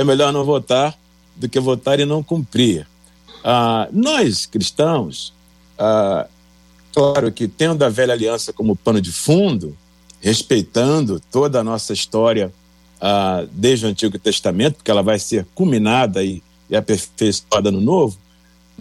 [0.00, 0.98] é melhor não votar
[1.36, 2.86] do que votar e não cumprir.
[3.44, 5.32] Ah, nós, cristãos,
[5.78, 6.26] ah,
[6.92, 9.76] claro que tendo a velha aliança como pano de fundo,
[10.20, 12.52] respeitando toda a nossa história
[13.00, 18.18] ah, desde o Antigo Testamento, porque ela vai ser culminada e, e aperfeiçoada no Novo,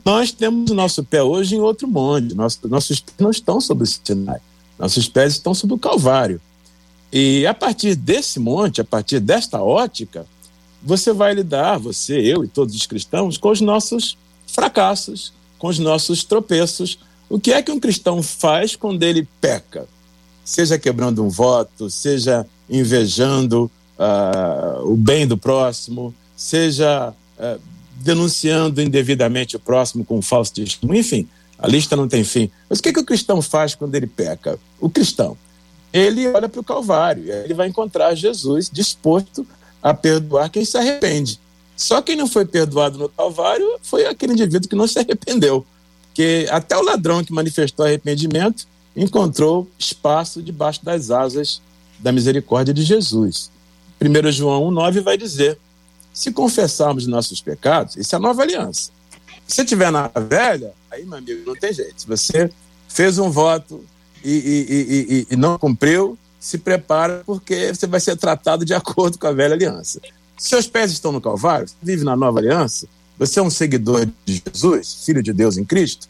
[0.04, 2.34] nós temos o nosso pé hoje em outro monte.
[2.34, 4.40] Nosso, nossos pés não estão sobre o Sinai,
[4.78, 6.42] nossos pés estão sobre o Calvário.
[7.12, 10.26] E a partir desse monte, a partir desta ótica,
[10.82, 15.80] você vai lidar, você, eu e todos os cristãos, com os nossos fracassos, com os
[15.80, 17.00] nossos tropeços.
[17.30, 19.88] O que é que um cristão faz quando ele peca?
[20.44, 27.62] Seja quebrando um voto, seja invejando uh, o bem do próximo, seja uh,
[27.98, 32.50] denunciando indevidamente o próximo com um falso testemunho, enfim, a lista não tem fim.
[32.70, 34.58] Mas o que, que o cristão faz quando ele peca?
[34.80, 35.38] O cristão,
[35.92, 39.46] ele olha para o Calvário, ele vai encontrar Jesus disposto
[39.84, 41.40] a perdoar quem se arrepende.
[41.76, 45.66] Só quem não foi perdoado no Calvário foi aquele indivíduo que não se arrependeu.
[46.08, 51.62] Porque até o ladrão que manifestou arrependimento encontrou espaço debaixo das asas
[51.98, 53.50] da misericórdia de Jesus.
[54.02, 55.58] 1 João 1,9 vai dizer:
[56.14, 58.92] se confessarmos nossos pecados, isso é a nova aliança.
[59.48, 62.02] Se você estiver na velha, aí, meu amigo, não tem jeito.
[62.02, 62.52] Se você
[62.88, 63.84] fez um voto
[64.24, 69.18] e, e, e, e não cumpriu, se prepara porque você vai ser tratado de acordo
[69.18, 70.00] com a velha aliança.
[70.38, 74.42] Seus pés estão no Calvário, você vive na nova aliança, você é um seguidor de
[74.46, 76.08] Jesus, filho de Deus em Cristo,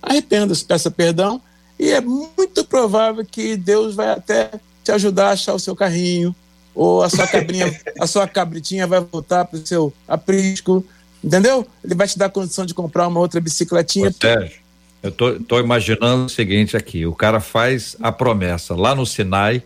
[0.00, 1.40] arrependa-se, peça perdão,
[1.78, 6.34] e é muito provável que Deus vai até te ajudar a achar o seu carrinho,
[6.74, 10.84] ou a sua cabrinha, a sua cabritinha vai voltar para o seu aprisco,
[11.22, 11.66] entendeu?
[11.84, 14.10] Ele vai te dar condição de comprar uma outra bicicletinha.
[14.10, 14.60] Ô, Sérgio,
[15.02, 19.62] eu tô, tô imaginando o seguinte aqui: o cara faz a promessa lá no Sinai,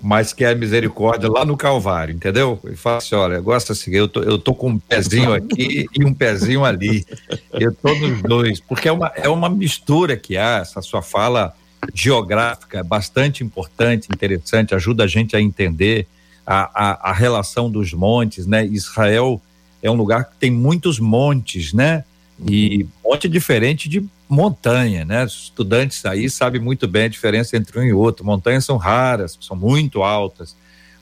[0.00, 2.58] mas quer misericórdia lá no Calvário, entendeu?
[2.64, 6.04] Ele fala assim: olha, gosta assim, eu tô, eu tô com um pezinho aqui e
[6.04, 7.04] um pezinho ali.
[7.52, 11.54] Eu tô nos dois, porque é uma, é uma mistura que há, essa sua fala
[11.94, 16.06] geográfica é bastante importante, interessante, ajuda a gente a entender
[16.46, 18.64] a, a, a relação dos montes, né?
[18.66, 19.40] Israel
[19.82, 22.04] é um lugar que tem muitos montes, né?
[22.48, 25.24] E monte diferente de montanha, né?
[25.24, 28.24] Estudantes aí sabem muito bem a diferença entre um e outro.
[28.24, 30.56] Montanhas são raras, são muito altas,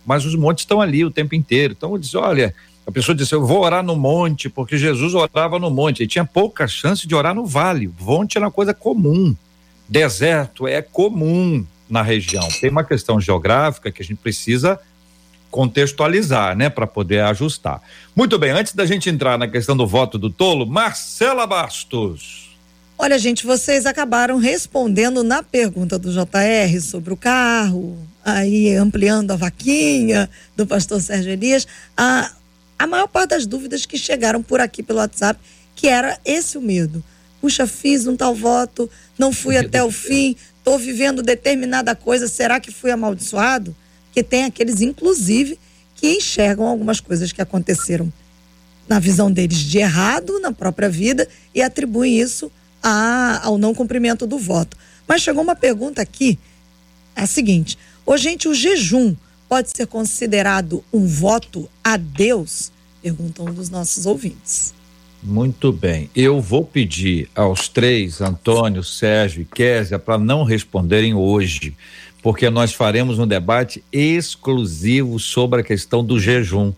[0.04, 1.74] mas os montes estão ali o tempo inteiro.
[1.76, 2.54] Então, diz, olha,
[2.86, 6.02] a pessoa disse, eu vou orar no monte, porque Jesus orava no monte.
[6.02, 7.88] Ele tinha pouca chance de orar no vale.
[7.88, 9.34] O monte era uma coisa comum.
[9.88, 12.46] Deserto é comum na região.
[12.60, 14.78] Tem uma questão geográfica que a gente precisa
[15.50, 17.80] contextualizar, né, para poder ajustar.
[18.14, 22.46] Muito bem, antes da gente entrar na questão do voto do tolo, Marcela Bastos.
[22.98, 29.36] Olha, gente, vocês acabaram respondendo na pergunta do JR sobre o carro, aí ampliando a
[29.36, 32.32] vaquinha do pastor Sérgio Elias, a,
[32.78, 35.38] a maior parte das dúvidas que chegaram por aqui pelo WhatsApp,
[35.74, 37.04] que era esse o medo.
[37.46, 42.58] Puxa, fiz um tal voto, não fui até o fim, estou vivendo determinada coisa, será
[42.58, 43.72] que fui amaldiçoado?
[44.10, 45.56] Que tem aqueles, inclusive,
[45.94, 48.12] que enxergam algumas coisas que aconteceram
[48.88, 52.50] na visão deles de errado na própria vida e atribuem isso
[52.82, 54.76] a, ao não cumprimento do voto.
[55.06, 56.40] Mas chegou uma pergunta aqui,
[57.14, 59.14] é a seguinte: Ô, gente, o jejum
[59.48, 62.72] pode ser considerado um voto a Deus?
[63.00, 64.74] Pergunta um dos nossos ouvintes.
[65.26, 66.08] Muito bem.
[66.14, 71.74] Eu vou pedir aos três, Antônio, Sérgio e Késia, para não responderem hoje,
[72.22, 76.72] porque nós faremos um debate exclusivo sobre a questão do jejum.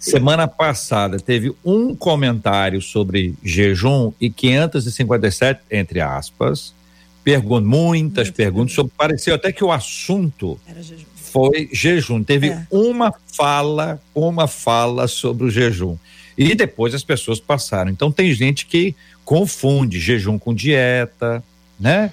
[0.00, 6.74] Semana passada teve um comentário sobre jejum e 557, entre aspas,
[7.22, 8.92] pergun muitas Muito perguntas sobre.
[8.96, 11.04] Pareceu até que o assunto jejum.
[11.14, 12.24] foi jejum.
[12.24, 12.66] Teve é.
[12.68, 15.96] uma fala, uma fala sobre o jejum.
[16.36, 17.90] E depois as pessoas passaram.
[17.90, 21.42] Então tem gente que confunde jejum com dieta,
[21.78, 22.12] né?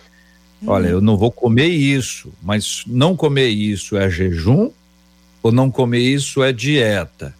[0.67, 4.71] Olha, eu não vou comer isso, mas não comer isso é jejum
[5.41, 7.33] ou não comer isso é dieta?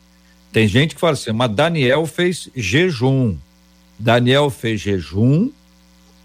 [0.51, 3.37] Tem gente que fala assim, mas Daniel fez jejum.
[3.97, 5.51] Daniel fez jejum,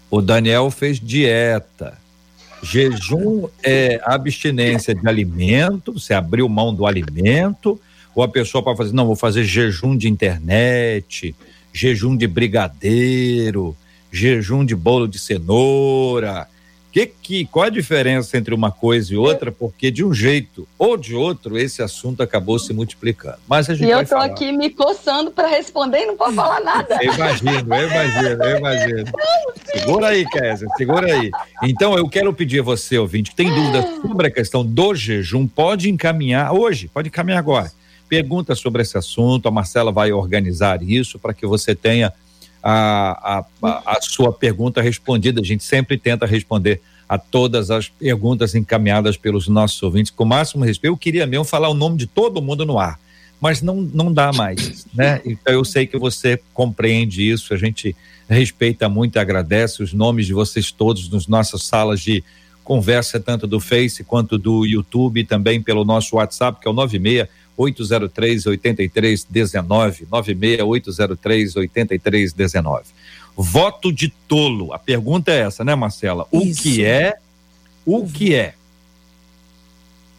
[0.09, 1.97] o Daniel fez dieta.
[2.63, 7.79] Jejum é abstinência de alimento, você abriu mão do alimento,
[8.15, 11.35] ou a pessoa pode fazer, não, vou fazer jejum de internet,
[11.73, 13.75] jejum de brigadeiro,
[14.11, 16.47] jejum de bolo de cenoura,
[16.95, 19.51] que, que, qual a diferença entre uma coisa e outra?
[19.51, 23.37] Porque de um jeito ou de outro, esse assunto acabou se multiplicando.
[23.49, 26.61] Mas a gente e eu tô aqui me coçando para responder e não posso falar
[26.61, 26.97] nada.
[27.01, 29.03] Eu imagino, eu imagino, eu imagino.
[29.65, 31.29] Segura aí, Kézia, segura aí.
[31.63, 35.45] Então, eu quero pedir a você, ouvinte, que tem dúvida sobre a questão do jejum,
[35.45, 37.73] pode encaminhar hoje, pode encaminhar agora.
[38.07, 42.13] Pergunta sobre esse assunto, a Marcela vai organizar isso para que você tenha
[42.61, 45.41] a, a, a sua pergunta respondida.
[45.41, 50.27] A gente sempre tenta responder a todas as perguntas encaminhadas pelos nossos ouvintes com o
[50.27, 50.91] máximo respeito.
[50.91, 52.99] Eu queria mesmo falar o nome de todo mundo no ar,
[53.39, 55.21] mas não, não dá mais, né?
[55.23, 57.95] Então eu sei que você compreende isso, a gente
[58.27, 62.23] respeita muito e agradece os nomes de vocês todos nas nossas salas de
[62.63, 67.29] conversa, tanto do Face quanto do YouTube, também pelo nosso WhatsApp, que é o 96
[67.57, 72.85] 803 8319 96 803 8319.
[73.35, 74.73] Voto de tolo.
[74.73, 76.27] A pergunta é essa, né, Marcela?
[76.31, 76.61] O isso.
[76.61, 77.17] que é?
[77.85, 78.55] O que é?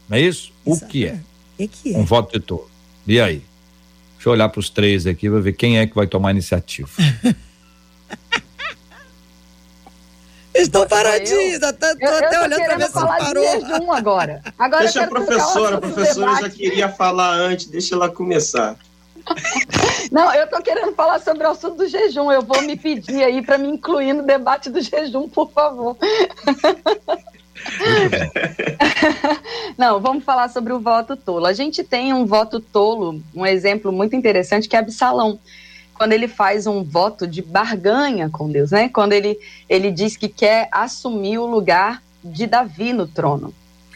[0.08, 0.52] Não é isso?
[0.64, 1.20] O que é?
[1.58, 1.98] O que é?
[1.98, 2.70] Um voto de tolo.
[3.06, 3.42] E aí?
[4.14, 6.32] Deixa eu olhar para os três aqui para ver quem é que vai tomar a
[6.32, 6.90] iniciativa.
[10.56, 13.44] Estou paradinhos, eu, até, tô eu, até eu olhando para ver se parou.
[13.44, 14.42] jejum agora.
[14.58, 18.76] agora deixa a professora, a professora já queria falar antes, deixa ela começar.
[20.10, 22.30] Não, eu estou querendo falar sobre o assunto do jejum.
[22.30, 25.96] Eu vou me pedir aí para me incluir no debate do jejum, por favor.
[29.76, 31.46] Não, vamos falar sobre o voto tolo.
[31.46, 35.40] A gente tem um voto tolo, um exemplo muito interessante que é Absalão
[35.96, 38.88] quando ele faz um voto de barganha com Deus, né?
[38.88, 43.52] Quando ele, ele diz que quer assumir o lugar de Davi no trono.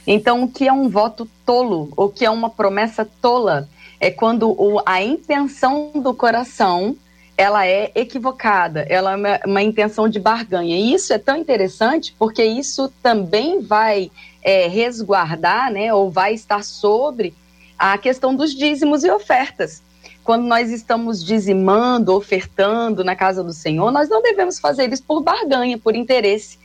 [0.07, 3.69] Então, o que é um voto tolo, ou que é uma promessa tola,
[4.01, 6.97] é quando o, a intenção do coração
[7.37, 10.77] ela é equivocada, ela é uma, uma, intenção de barganha.
[10.77, 14.11] E isso é tão interessante porque isso também vai
[14.43, 17.35] é, resguardar, né, ou vai estar sobre
[17.79, 19.83] a questão dos dízimos e ofertas
[20.31, 25.21] quando nós estamos dizimando, ofertando na casa do Senhor, nós não devemos fazer isso por
[25.25, 26.57] barganha, por interesse.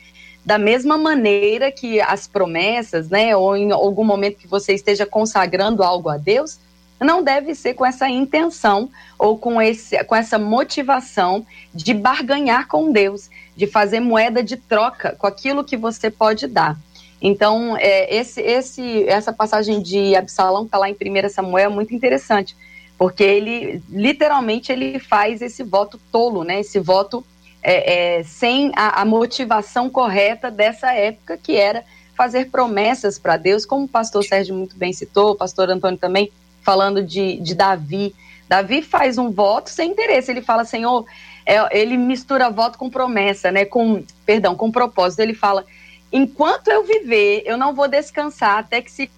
[0.46, 5.82] Da mesma maneira que as promessas, né, ou em algum momento que você esteja consagrando
[5.82, 6.60] algo a Deus,
[7.02, 12.92] não deve ser com essa intenção ou com, esse, com essa motivação de barganhar com
[12.92, 16.78] Deus, de fazer moeda de troca com aquilo que você pode dar.
[17.20, 21.96] Então, é, esse, esse, essa passagem de Absalão está lá em 1 Samuel é muito
[21.96, 22.56] interessante,
[22.98, 26.62] porque ele literalmente ele faz esse voto tolo, né?
[26.62, 27.26] Esse voto
[27.62, 31.84] é, é, sem a, a, motivação correta dessa época, que era
[32.16, 36.32] fazer promessas para Deus, como o pastor Sérgio muito bem citou, o pastor Antônio também
[36.62, 38.16] falando de, de Davi.
[38.48, 41.06] Davi faz um voto sem interesse, ele fala, Senhor,
[41.46, 43.66] é, ele mistura voto com promessa, né?
[43.66, 45.20] Com, perdão, com propósito.
[45.20, 45.66] Ele fala:
[46.12, 49.10] enquanto eu viver, eu não vou descansar até que se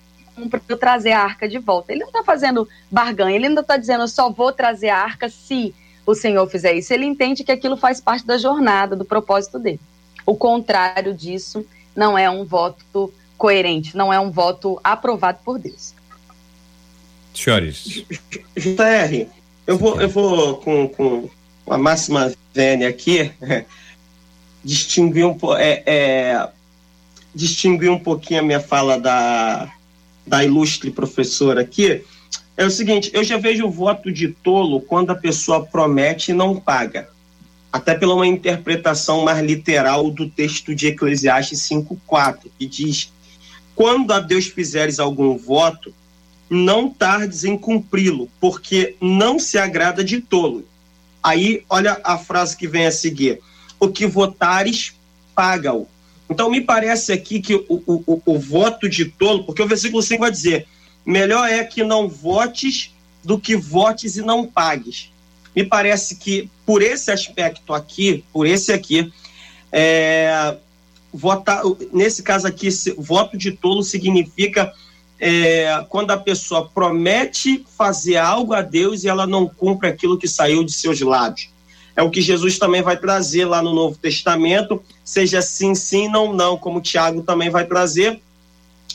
[0.49, 1.91] para eu trazer a arca de volta.
[1.91, 5.29] Ele não está fazendo barganha, ele não está dizendo eu só vou trazer a arca
[5.29, 5.73] se
[6.05, 9.79] o Senhor fizer isso, ele entende que aquilo faz parte da jornada, do propósito dele.
[10.25, 15.93] O contrário disso não é um voto coerente, não é um voto aprovado por Deus.
[17.33, 18.05] Senhores.
[18.55, 19.27] JR,
[19.67, 21.29] eu vou, eu vou com, com
[21.69, 23.31] a máxima vênia aqui
[24.63, 26.49] distinguir um, é, é,
[27.35, 29.71] distinguir um pouquinho a minha fala da,
[30.27, 32.03] da ilustre professora aqui.
[32.55, 36.33] É o seguinte, eu já vejo o voto de tolo quando a pessoa promete e
[36.33, 37.09] não paga.
[37.71, 43.11] Até pela uma interpretação mais literal do texto de Eclesiastes 5:4, que diz:
[43.75, 45.93] "Quando a Deus fizeres algum voto,
[46.49, 50.65] não tardes em cumpri-lo, porque não se agrada de tolo."
[51.21, 53.39] Aí, olha a frase que vem a seguir:
[53.79, 54.93] "O que votares,
[55.35, 55.87] paga-o."
[56.29, 60.19] Então, me parece aqui que o, o, o, voto de tolo, porque o versículo 5
[60.19, 60.67] vai dizer:
[61.05, 65.11] melhor é que não votes do que votes e não pagues.
[65.55, 69.11] Me parece que por esse aspecto aqui, por esse aqui,
[69.71, 70.57] é,
[71.11, 74.71] votar, nesse caso aqui, voto de tolo significa
[75.19, 80.27] é, quando a pessoa promete fazer algo a Deus e ela não cumpre aquilo que
[80.27, 81.49] saiu de seus lábios.
[81.97, 86.31] É o que Jesus também vai trazer lá no Novo Testamento, seja sim, sim, não,
[86.31, 88.21] não, como Tiago também vai trazer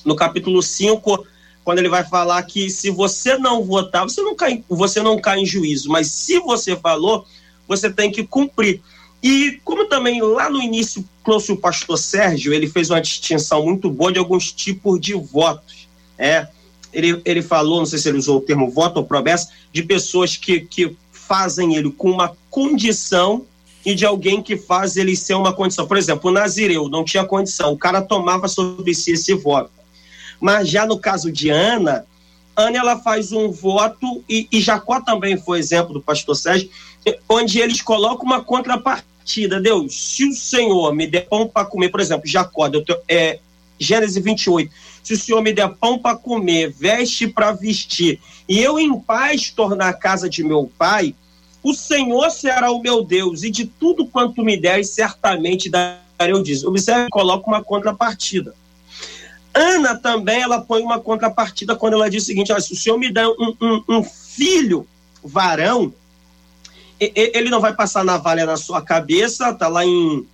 [0.05, 1.27] no capítulo 5,
[1.65, 5.41] quando ele vai falar que se você não votar, você não cai, você não cai
[5.41, 7.27] em juízo, mas se você falou,
[7.67, 8.81] você tem que cumprir.
[9.21, 13.91] E como também lá no início trouxe o pastor Sérgio, ele fez uma distinção muito
[13.91, 15.89] boa de alguns tipos de votos.
[16.17, 16.47] É,
[16.93, 20.37] ele, ele falou, não sei se ele usou o termo voto ou promessa, de pessoas
[20.37, 20.97] que, que
[21.27, 23.45] fazem ele com uma condição
[23.85, 25.87] e de alguém que faz ele ser uma condição.
[25.87, 29.71] Por exemplo, o Nazireu não tinha condição, o cara tomava sobre si esse voto.
[30.41, 32.05] Mas já no caso de Ana,
[32.57, 36.69] Ana ela faz um voto, e, e Jacó também foi exemplo do pastor Sérgio,
[37.29, 39.61] onde eles colocam uma contrapartida.
[39.61, 42.69] Deus, se o Senhor me der pão para comer, por exemplo, Jacó,
[43.09, 43.39] é,
[43.79, 44.71] Gênesis 28,
[45.03, 49.51] se o Senhor me der pão para comer, veste para vestir, e eu em paz
[49.51, 51.15] tornar a casa de meu pai,
[51.63, 56.43] o Senhor será o meu Deus, e de tudo quanto me der, certamente darei o
[56.43, 56.71] dízimo.
[56.71, 58.55] Observe, coloca uma contrapartida.
[59.55, 63.13] Ana também, ela põe uma contrapartida quando ela diz o seguinte: se o senhor me
[63.13, 64.87] der um, um, um filho
[65.23, 65.93] varão,
[66.99, 70.27] ele não vai passar navalha na sua cabeça, tá lá em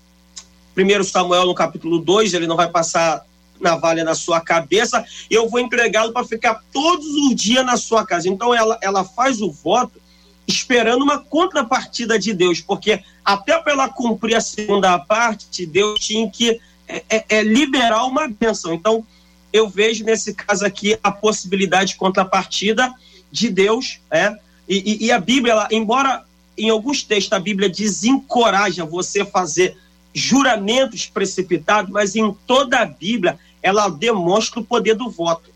[0.77, 3.25] 1 Samuel no capítulo 2, ele não vai passar
[3.61, 8.29] navalha na sua cabeça, eu vou entregá-lo para ficar todos os dias na sua casa.
[8.29, 10.01] Então ela, ela faz o voto
[10.47, 16.29] esperando uma contrapartida de Deus, porque até para ela cumprir a segunda parte, Deus tinha
[16.31, 18.73] que é, é, é liberar uma bênção.
[18.73, 19.05] Então,
[19.53, 22.93] eu vejo nesse caso aqui a possibilidade de contrapartida
[23.31, 24.35] de Deus, é,
[24.67, 26.25] e, e, e a Bíblia, ela, embora
[26.57, 29.77] em alguns textos a Bíblia desencoraja você fazer
[30.15, 35.51] juramentos precipitados, mas em toda a Bíblia ela demonstra o poder do voto.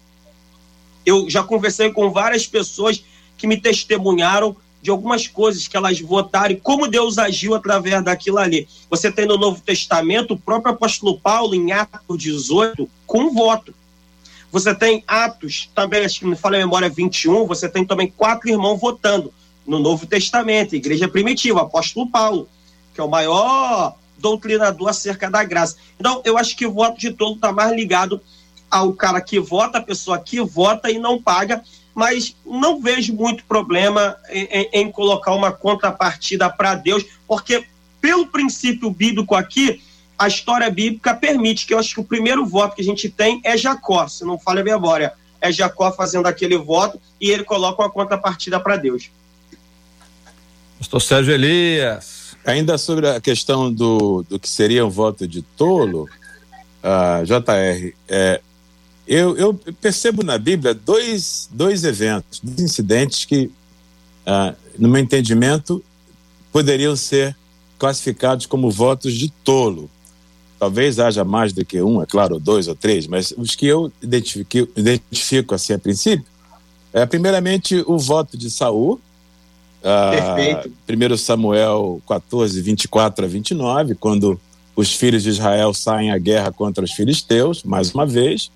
[1.05, 3.03] Eu já conversei com várias pessoas
[3.37, 8.39] que me testemunharam de algumas coisas que elas votaram e como Deus agiu através daquilo
[8.39, 8.69] ali.
[8.91, 13.73] Você tem no Novo Testamento o próprio apóstolo Paulo, em Atos 18, com voto.
[14.51, 18.51] Você tem Atos, também, acho que me fala a memória 21, você tem também quatro
[18.51, 19.33] irmãos votando
[19.67, 22.49] no Novo Testamento, igreja primitiva, apóstolo Paulo,
[22.93, 25.77] que é o maior doutrinador acerca da graça.
[25.99, 28.21] Então, eu acho que o voto de todo está mais ligado
[28.71, 31.63] ao cara que vota, a pessoa que vota e não paga,
[31.95, 37.67] mas não vejo muito problema em, em, em colocar uma contrapartida para Deus, porque
[38.01, 39.83] pelo princípio bíblico aqui,
[40.19, 43.41] a história bíblica permite que eu acho que o primeiro voto que a gente tem
[43.45, 45.13] é Jacó, se não falha a memória.
[45.41, 49.11] É Jacó fazendo aquele voto e ele coloca uma contrapartida para Deus.
[50.79, 52.22] Pastor Sérgio Elias.
[52.45, 56.09] Ainda sobre a questão do, do que seria um voto de tolo,
[56.83, 58.41] uh, JR, é,
[59.07, 63.51] eu, eu, percebo na Bíblia dois, dois eventos, dois incidentes que,
[64.25, 65.83] ah, no meu entendimento,
[66.53, 67.37] poderiam ser
[67.79, 69.91] classificados como votos de tolo.
[70.59, 73.93] Talvez haja mais do que um, é claro, dois ou três, mas os que eu
[74.01, 76.25] identifico, identifico assim a princípio,
[76.93, 79.01] é primeiramente o voto de Saul,
[79.83, 80.73] ah, Perfeito.
[80.89, 84.41] 1 Samuel 14, 24 a 29, quando
[84.75, 88.51] os filhos de Israel saem à guerra contra os filisteus, mais uma vez,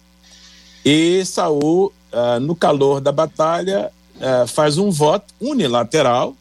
[0.84, 6.36] e Saul, uh, no calor da batalha, uh, faz um voto unilateral,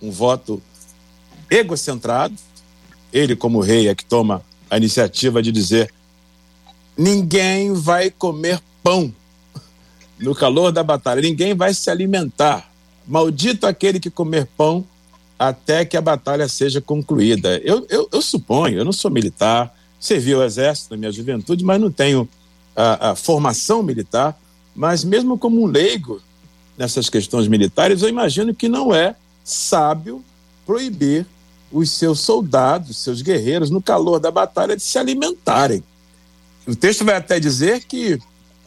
[0.00, 0.62] um voto
[1.50, 2.34] egocentrado.
[3.12, 5.92] Ele, como rei, é que toma a iniciativa de dizer:
[6.96, 9.12] ninguém vai comer pão
[10.18, 12.69] no calor da batalha, ninguém vai se alimentar.
[13.10, 14.84] Maldito aquele que comer pão
[15.36, 17.58] até que a batalha seja concluída.
[17.64, 21.80] Eu, eu, eu suponho, eu não sou militar, servi o exército na minha juventude, mas
[21.80, 22.28] não tenho
[22.76, 24.38] a, a formação militar,
[24.76, 26.22] mas mesmo como um leigo
[26.78, 30.22] nessas questões militares, eu imagino que não é sábio
[30.64, 31.26] proibir
[31.72, 35.82] os seus soldados, seus guerreiros, no calor da batalha, de se alimentarem.
[36.64, 38.20] O texto vai até dizer que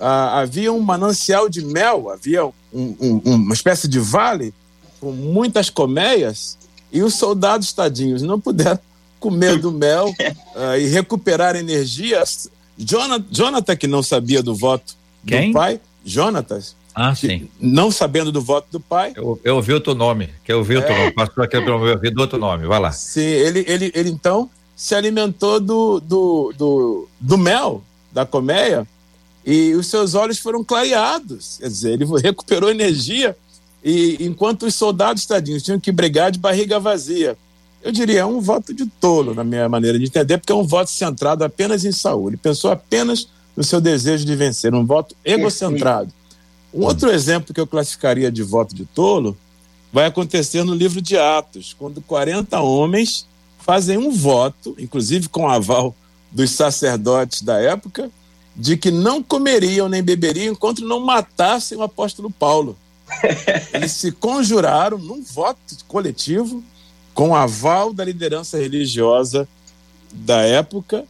[0.06, 4.54] ah, havia um manancial de mel, havia um, um, uma espécie de vale
[5.00, 6.58] com muitas colmeias,
[6.92, 8.80] e os soldados tadinhos não puderam
[9.20, 12.50] comer do mel uh, e recuperar energias.
[12.78, 14.96] Jonathan, Jonathan, que não sabia do voto
[15.26, 15.52] Quem?
[15.52, 17.50] do pai, Jonatas, ah, sim.
[17.60, 19.14] Não sabendo do voto do pai.
[19.16, 21.00] Eu, eu ouvi outro nome, que eu ouvi outro é.
[21.00, 22.92] nome, pastor aqui eu ouvi do outro nome, vai lá.
[22.92, 28.88] Sim, ele, ele, ele então se alimentou do, do, do, do mel da colmeia
[29.46, 31.58] e os seus olhos foram clareados.
[31.60, 33.36] Quer dizer, ele recuperou energia
[33.84, 37.38] e enquanto os soldados tadinhos tinham que brigar de barriga vazia.
[37.82, 40.64] Eu diria, é um voto de tolo, na minha maneira de entender, porque é um
[40.64, 42.36] voto centrado apenas em saúde.
[42.36, 43.28] Ele pensou apenas
[43.58, 46.12] no seu desejo de vencer, um voto egocentrado.
[46.74, 49.38] Um outro exemplo que eu classificaria de voto de tolo
[49.92, 53.28] vai acontecer no livro de Atos, quando 40 homens
[53.60, 55.96] fazem um voto, inclusive com aval
[56.32, 58.10] dos sacerdotes da época,
[58.56, 62.78] de que não comeriam nem beberiam enquanto não matassem o apóstolo Paulo.
[63.74, 66.64] Eles se conjuraram num voto coletivo
[67.14, 69.48] com aval da liderança religiosa
[70.12, 71.06] da época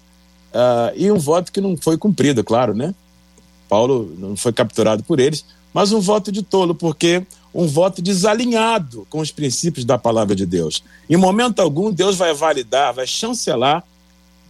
[0.54, 2.94] uh, e um voto que não foi cumprido, claro, né?
[3.68, 9.06] Paulo não foi capturado por eles, mas um voto de tolo, porque um voto desalinhado
[9.10, 10.84] com os princípios da palavra de Deus.
[11.10, 13.84] Em momento algum, Deus vai validar, vai chancelar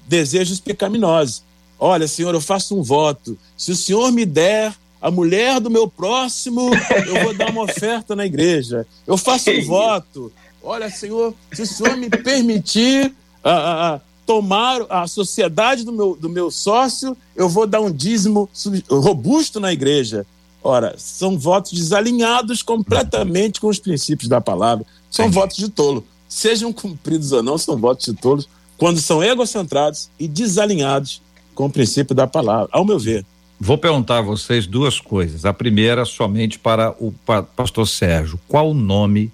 [0.08, 1.44] desejos pecaminosos.
[1.86, 3.38] Olha, Senhor, eu faço um voto.
[3.58, 6.72] Se o Senhor me der a mulher do meu próximo,
[7.06, 8.88] eu vou dar uma oferta na igreja.
[9.06, 10.32] Eu faço um voto.
[10.64, 13.08] Olha, Senhor, se o Senhor me permitir
[13.44, 18.50] uh, uh, tomar a sociedade do meu, do meu sócio, eu vou dar um dízimo
[18.90, 20.26] robusto na igreja.
[20.64, 24.86] Ora, são votos desalinhados completamente com os princípios da palavra.
[25.12, 26.08] São votos de tolo.
[26.30, 31.22] Sejam cumpridos ou não, são votos de tolos quando são egocentrados e desalinhados
[31.54, 33.26] com o princípio da palavra, ao meu ver.
[33.60, 35.46] Vou perguntar a vocês duas coisas.
[35.46, 37.14] A primeira, somente para o
[37.56, 38.40] pastor Sérgio.
[38.48, 39.32] Qual o nome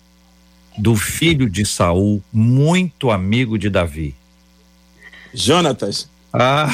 [0.77, 4.15] do filho de Saul, muito amigo de Davi?
[5.33, 6.09] Jonatas.
[6.31, 6.69] Ah.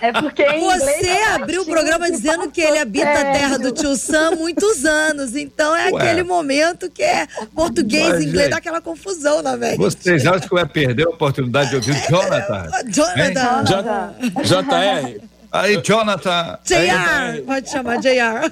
[0.00, 3.94] É porque Você é abriu o programa dizendo que ele habita a terra do tio
[3.96, 5.36] Sam há muitos anos.
[5.36, 6.02] Então é Ué.
[6.02, 9.76] aquele momento que é português e inglês, dá aquela confusão na mente.
[9.76, 12.70] Vocês acham que eu ia perder a oportunidade de ouvir o Jonathan?
[12.88, 14.14] Jonathan.
[14.42, 15.20] JR.
[15.52, 16.58] Aí, Jonathan.
[16.64, 17.42] JR.
[17.46, 18.50] Pode chamar JR.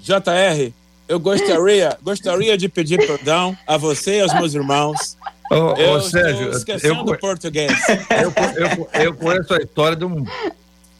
[0.00, 0.72] JR,
[1.08, 5.16] eu gostaria, gostaria de pedir perdão a você e aos meus irmãos
[5.50, 7.72] Ô, eu ô Sérgio, esquecendo eu, português.
[8.10, 10.24] Eu, eu, eu, conheço a história de um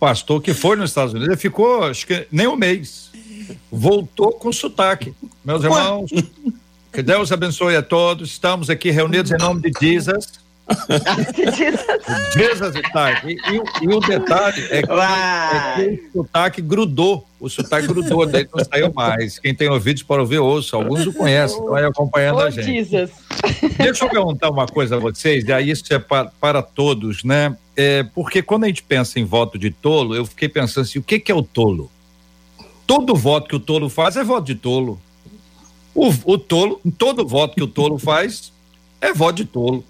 [0.00, 3.10] pastor que foi nos Estados Unidos e ficou, acho que nem um mês.
[3.70, 5.14] Voltou com sotaque.
[5.44, 6.10] Meus irmãos,
[6.92, 8.30] que Deus abençoe a todos.
[8.30, 10.39] Estamos aqui reunidos em nome de Jesus.
[12.32, 13.28] Jesus sotaque.
[13.28, 17.26] E, e, e, o detalhe é que, é que, o sotaque grudou.
[17.38, 19.38] O sotaque grudou, daí não saiu mais.
[19.38, 20.76] Quem tem ouvidos para ouvir, ouça.
[20.76, 22.66] Alguns o conhecem, estão aí acompanhando oh, a gente.
[22.66, 23.10] Jesus.
[23.78, 27.56] Deixa eu perguntar uma coisa a vocês, e aí isso é para, para todos, né?
[27.76, 31.02] É, porque quando a gente pensa em voto de tolo, eu fiquei pensando assim: o
[31.02, 31.90] que, que é o tolo?
[32.86, 35.00] Todo voto que o tolo faz é voto de tolo.
[35.94, 38.52] O, o tolo, todo voto que o tolo faz
[39.00, 39.84] é voto de tolo.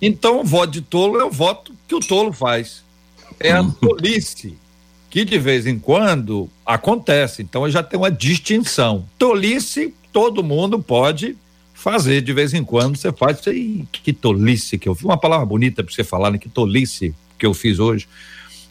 [0.00, 2.84] Então, o voto de tolo é o voto que o tolo faz.
[3.40, 4.56] É a tolice,
[5.10, 7.42] que de vez em quando acontece.
[7.42, 9.04] Então, já tem uma distinção.
[9.18, 11.36] Tolice, todo mundo pode
[11.74, 12.96] fazer de vez em quando.
[12.96, 13.40] Você faz,
[13.92, 15.04] que tolice que eu fiz.
[15.04, 16.38] Uma palavra bonita para você falar, né?
[16.38, 18.08] Que tolice que eu fiz hoje.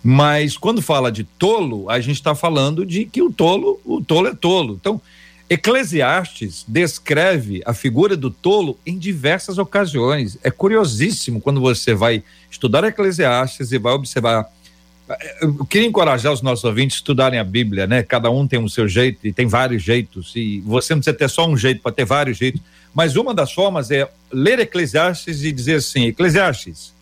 [0.03, 4.27] Mas quando fala de tolo, a gente está falando de que o tolo, o tolo
[4.27, 4.77] é tolo.
[4.79, 5.01] Então,
[5.49, 10.37] Eclesiastes descreve a figura do tolo em diversas ocasiões.
[10.43, 12.21] É curiosíssimo quando você vai
[12.51, 14.51] estudar Eclesiastes e vai observar.
[15.39, 18.03] Eu queria encorajar os nossos ouvintes a estudarem a Bíblia, né?
[18.03, 21.29] Cada um tem o seu jeito e tem vários jeitos, e você não precisa ter
[21.29, 22.61] só um jeito para ter vários jeitos.
[22.93, 26.93] Mas uma das formas é ler Eclesiastes e dizer assim: Eclesiastes,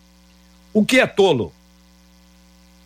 [0.72, 1.52] o que é tolo?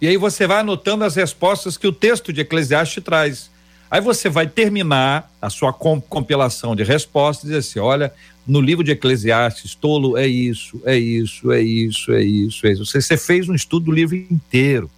[0.00, 3.50] E aí você vai anotando as respostas que o texto de Eclesiastes traz.
[3.90, 8.12] Aí você vai terminar a sua compilação de respostas e dizer assim: olha,
[8.46, 12.86] no livro de Eclesiastes, tolo é isso, é isso, é isso, é isso, é isso.
[12.86, 14.90] Você, você fez um estudo do livro inteiro.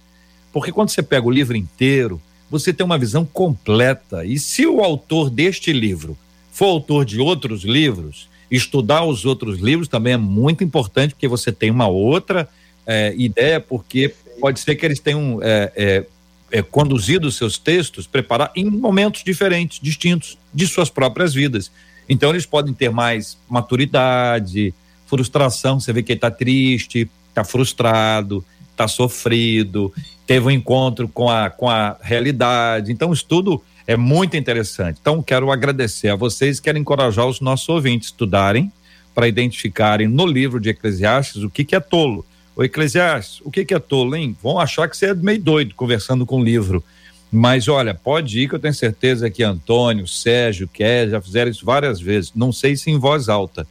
[0.51, 4.23] Porque quando você pega o livro inteiro, você tem uma visão completa.
[4.23, 6.15] E se o autor deste livro
[6.51, 11.51] for autor de outros livros, Estudar os outros livros também é muito importante, porque você
[11.51, 12.47] tem uma outra
[12.85, 16.05] é, ideia, porque pode ser que eles tenham é, é,
[16.53, 21.71] é, conduzido seus textos, preparar em momentos diferentes, distintos de suas próprias vidas.
[22.07, 24.71] Então eles podem ter mais maturidade,
[25.07, 29.91] frustração, você vê que ele está triste, está frustrado, está sofrido,
[30.27, 32.91] teve um encontro com a, com a realidade.
[32.91, 34.99] Então o estudo é muito interessante.
[35.01, 38.71] Então quero agradecer a vocês, quero encorajar os nossos ouvintes a estudarem
[39.15, 42.23] para identificarem no livro de Eclesiastes o que, que é tolo.
[42.55, 44.35] O Eclesiastes, o que, que é tolo, hein?
[44.41, 46.83] Vão achar que você é meio doido conversando com o livro.
[47.31, 51.65] Mas olha, pode ir que eu tenho certeza que Antônio, Sérgio, Kézia já fizeram isso
[51.65, 52.31] várias vezes.
[52.35, 53.65] Não sei se em voz alta.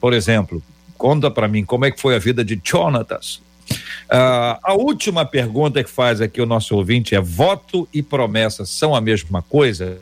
[0.00, 0.60] Por exemplo,
[0.98, 3.40] conta para mim como é que foi a vida de Jonatas.
[3.70, 8.94] Uh, a última pergunta que faz aqui o nosso ouvinte é: voto e promessa são
[8.96, 9.96] a mesma coisa?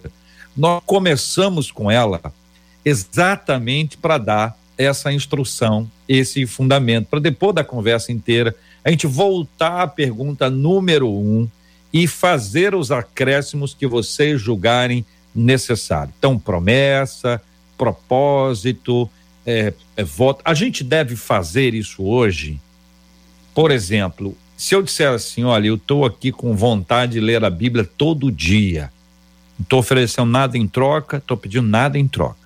[0.57, 2.20] Nós começamos com ela
[2.85, 8.55] exatamente para dar essa instrução, esse fundamento, para depois da conversa inteira
[8.85, 11.49] a gente voltar à pergunta número um
[11.93, 15.05] e fazer os acréscimos que vocês julgarem
[15.35, 16.12] necessário.
[16.18, 17.41] Então, promessa,
[17.76, 19.09] propósito,
[19.47, 20.41] é, é, voto.
[20.45, 22.61] A gente deve fazer isso hoje.
[23.55, 27.51] Por exemplo, se eu disser assim, olha, eu estou aqui com vontade de ler a
[27.51, 28.93] Bíblia todo dia,
[29.59, 32.41] não estou oferecendo nada em troca, estou pedindo nada em troca.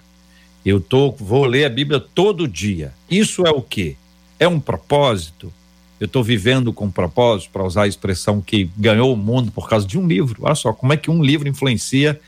[0.66, 2.92] Eu tô, vou ler a Bíblia todo dia.
[3.08, 3.94] Isso é o quê?
[4.36, 5.52] É um propósito?
[6.00, 9.86] Eu estou vivendo com propósito, para usar a expressão que ganhou o mundo por causa
[9.86, 10.42] de um livro.
[10.42, 12.20] Olha só, como é que um livro influencia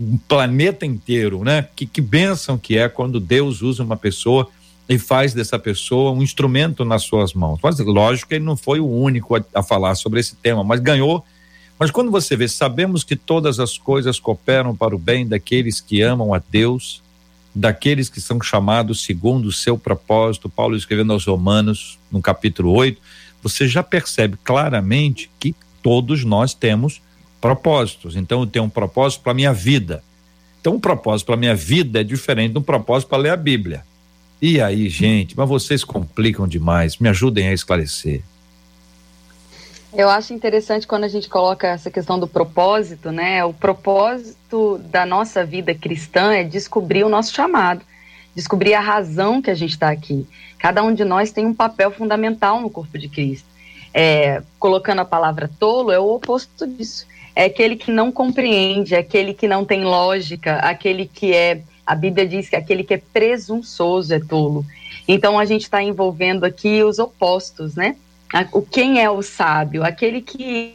[0.00, 1.68] um planeta inteiro, né?
[1.76, 4.48] Que, que bênção que é quando Deus usa uma pessoa
[4.88, 7.60] e faz dessa pessoa um instrumento nas suas mãos.
[7.62, 10.80] Mas lógico que ele não foi o único a, a falar sobre esse tema, mas
[10.80, 11.24] ganhou.
[11.78, 16.02] Mas quando você vê, sabemos que todas as coisas cooperam para o bem daqueles que
[16.02, 17.05] amam a Deus,
[17.56, 20.48] daqueles que são chamados segundo o seu propósito.
[20.48, 23.00] Paulo escrevendo aos Romanos, no capítulo 8,
[23.42, 27.00] você já percebe claramente que todos nós temos
[27.40, 28.14] propósitos.
[28.14, 30.04] Então eu tenho um propósito para minha vida.
[30.60, 33.84] Então um propósito para minha vida é diferente de um propósito para ler a Bíblia.
[34.40, 36.98] E aí, gente, mas vocês complicam demais.
[36.98, 38.22] Me ajudem a esclarecer.
[39.96, 43.42] Eu acho interessante quando a gente coloca essa questão do propósito, né?
[43.44, 47.80] O propósito da nossa vida cristã é descobrir o nosso chamado,
[48.34, 50.26] descobrir a razão que a gente está aqui.
[50.58, 53.48] Cada um de nós tem um papel fundamental no corpo de Cristo.
[53.94, 58.98] É, colocando a palavra tolo, é o oposto disso é aquele que não compreende, é
[58.98, 61.60] aquele que não tem lógica, aquele que é.
[61.84, 64.64] A Bíblia diz que aquele que é presunçoso é tolo.
[65.06, 67.94] Então a gente está envolvendo aqui os opostos, né?
[68.52, 69.84] O quem é o sábio?
[69.84, 70.74] Aquele que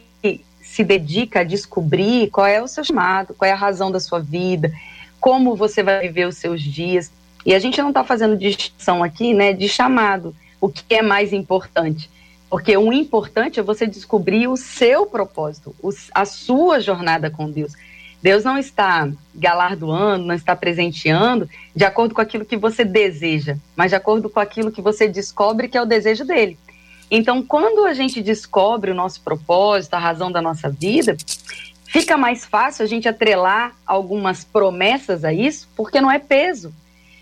[0.62, 4.20] se dedica a descobrir qual é o seu chamado, qual é a razão da sua
[4.20, 4.72] vida,
[5.20, 7.12] como você vai viver os seus dias.
[7.44, 11.32] E a gente não está fazendo distinção aqui, né, de chamado, o que é mais
[11.32, 12.10] importante.
[12.48, 15.74] Porque o importante é você descobrir o seu propósito,
[16.14, 17.72] a sua jornada com Deus.
[18.22, 23.90] Deus não está galardoando, não está presenteando de acordo com aquilo que você deseja, mas
[23.90, 26.56] de acordo com aquilo que você descobre que é o desejo dele.
[27.14, 31.14] Então, quando a gente descobre o nosso propósito, a razão da nossa vida,
[31.84, 36.72] fica mais fácil a gente atrelar algumas promessas a isso, porque não é peso,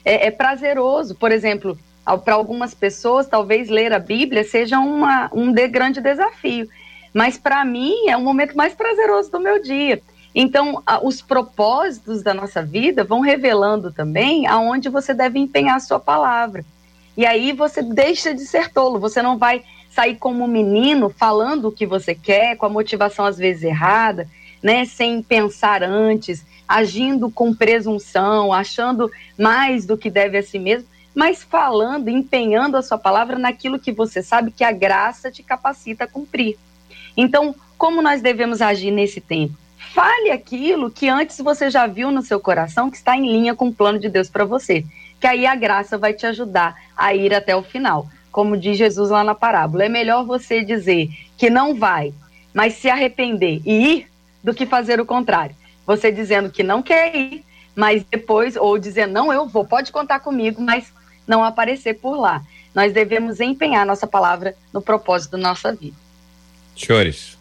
[0.05, 1.16] é, é prazeroso.
[1.16, 1.76] Por exemplo,
[2.24, 6.68] para algumas pessoas, talvez ler a Bíblia seja uma, um de grande desafio.
[7.12, 10.01] Mas para mim é um momento mais prazeroso do meu dia.
[10.32, 15.99] Então, os propósitos da nossa vida vão revelando também aonde você deve empenhar a sua
[15.99, 16.64] palavra.
[17.16, 21.72] E aí você deixa de ser tolo, você não vai sair como menino falando o
[21.72, 24.28] que você quer, com a motivação às vezes errada,
[24.62, 30.88] né, sem pensar antes, agindo com presunção, achando mais do que deve a si mesmo
[31.14, 36.05] mas falando, empenhando a sua palavra naquilo que você sabe que a graça te capacita
[36.05, 36.57] a cumprir.
[37.16, 39.55] Então, como nós devemos agir nesse tempo?
[39.93, 43.68] Fale aquilo que antes você já viu no seu coração que está em linha com
[43.68, 44.84] o plano de Deus para você,
[45.18, 48.09] que aí a graça vai te ajudar a ir até o final.
[48.31, 52.12] Como diz Jesus lá na parábola, é melhor você dizer que não vai,
[52.55, 54.11] mas se arrepender e ir,
[54.43, 55.55] do que fazer o contrário.
[55.87, 60.20] Você dizendo que não quer ir, mas depois, ou dizendo, não, eu vou, pode contar
[60.20, 60.93] comigo, mas
[61.26, 62.43] não aparecer por lá.
[62.74, 65.97] Nós devemos empenhar nossa palavra no propósito da nossa vida.
[66.76, 67.37] Senhores.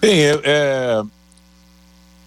[0.00, 1.02] Bem, é, é,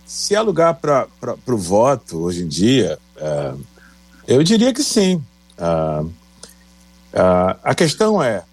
[0.06, 1.08] se há lugar para
[1.48, 3.54] o voto hoje em dia, é,
[4.28, 5.24] eu diria que sim.
[5.58, 6.04] Ah,
[7.14, 8.44] ah, a questão é: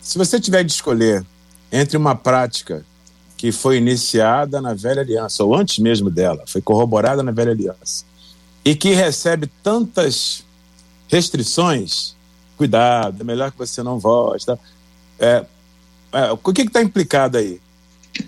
[0.00, 1.24] se você tiver de escolher
[1.70, 2.84] entre uma prática
[3.36, 8.04] que foi iniciada na velha aliança, ou antes mesmo dela, foi corroborada na velha aliança,
[8.64, 10.44] e que recebe tantas
[11.08, 12.14] restrições,
[12.56, 14.46] cuidado, é melhor que você não vote.
[14.46, 14.58] Tá?
[15.18, 15.44] É,
[16.12, 17.60] é, o que está implicado aí?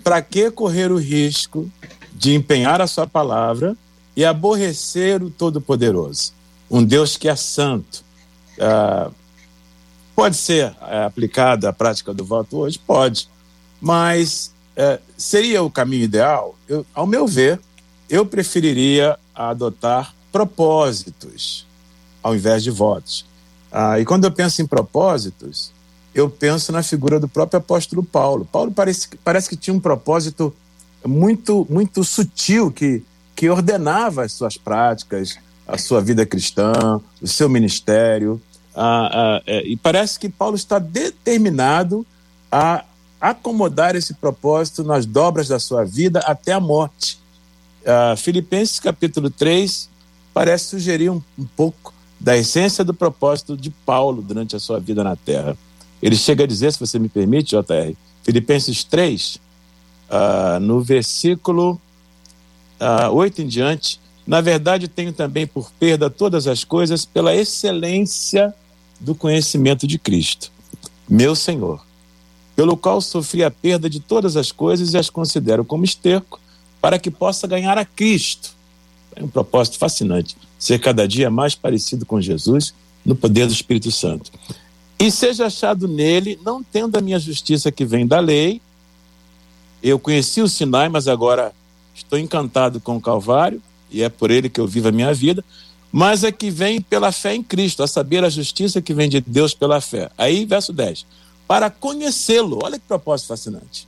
[0.03, 1.69] Para que correr o risco
[2.13, 3.75] de empenhar a sua palavra
[4.15, 6.36] e aborrecer o Todo-Poderoso?
[6.69, 8.03] Um Deus que é santo.
[8.59, 9.09] Ah,
[10.15, 12.79] pode ser é, aplicada a prática do voto hoje?
[12.79, 13.29] Pode.
[13.79, 16.55] Mas é, seria o caminho ideal?
[16.67, 17.59] Eu, ao meu ver,
[18.09, 21.65] eu preferiria adotar propósitos
[22.21, 23.25] ao invés de votos.
[23.71, 25.71] Ah, e quando eu penso em propósitos,
[26.13, 28.47] eu penso na figura do próprio apóstolo Paulo.
[28.51, 30.53] Paulo parece, parece que tinha um propósito
[31.05, 33.03] muito, muito sutil que,
[33.35, 35.37] que ordenava as suas práticas,
[35.67, 38.41] a sua vida cristã, o seu ministério.
[39.45, 42.05] É, e parece que Paulo está determinado
[42.51, 42.85] a
[43.19, 47.19] acomodar esse propósito nas dobras da sua vida até a morte.
[47.85, 49.89] Ah, Filipenses capítulo 3
[50.33, 55.03] parece sugerir um, um pouco da essência do propósito de Paulo durante a sua vida
[55.03, 55.57] na Terra.
[56.01, 59.39] Ele chega a dizer, se você me permite, JR, Filipenses 3, uh,
[60.09, 61.73] ah, no versículo
[62.79, 67.33] uh, ah, 8 em diante, na verdade tenho também por perda todas as coisas pela
[67.33, 68.53] excelência
[68.99, 70.51] do conhecimento de Cristo,
[71.09, 71.83] meu Senhor,
[72.55, 76.39] pelo qual sofri a perda de todas as coisas e as considero como esterco,
[76.81, 78.57] para que possa ganhar a Cristo
[79.17, 80.37] é um propósito fascinante.
[80.59, 82.73] Ser cada dia mais parecido com Jesus
[83.03, 84.31] no poder do Espírito Santo.
[84.99, 88.61] E seja achado nele, não tendo a minha justiça que vem da lei.
[89.81, 91.51] Eu conheci o Sinai, mas agora
[91.95, 95.43] estou encantado com o Calvário, e é por ele que eu vivo a minha vida.
[95.91, 99.21] Mas é que vem pela fé em Cristo, a saber a justiça que vem de
[99.21, 100.09] Deus pela fé.
[100.17, 101.05] Aí, verso 10.
[101.47, 103.87] Para conhecê-lo, olha que propósito fascinante.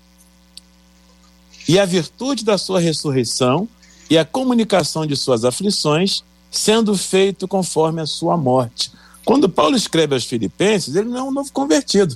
[1.67, 3.67] E a virtude da sua ressurreição
[4.09, 8.91] e a comunicação de suas aflições, sendo feito conforme a sua morte.
[9.23, 12.15] Quando Paulo escreve aos Filipenses, ele não é um novo convertido,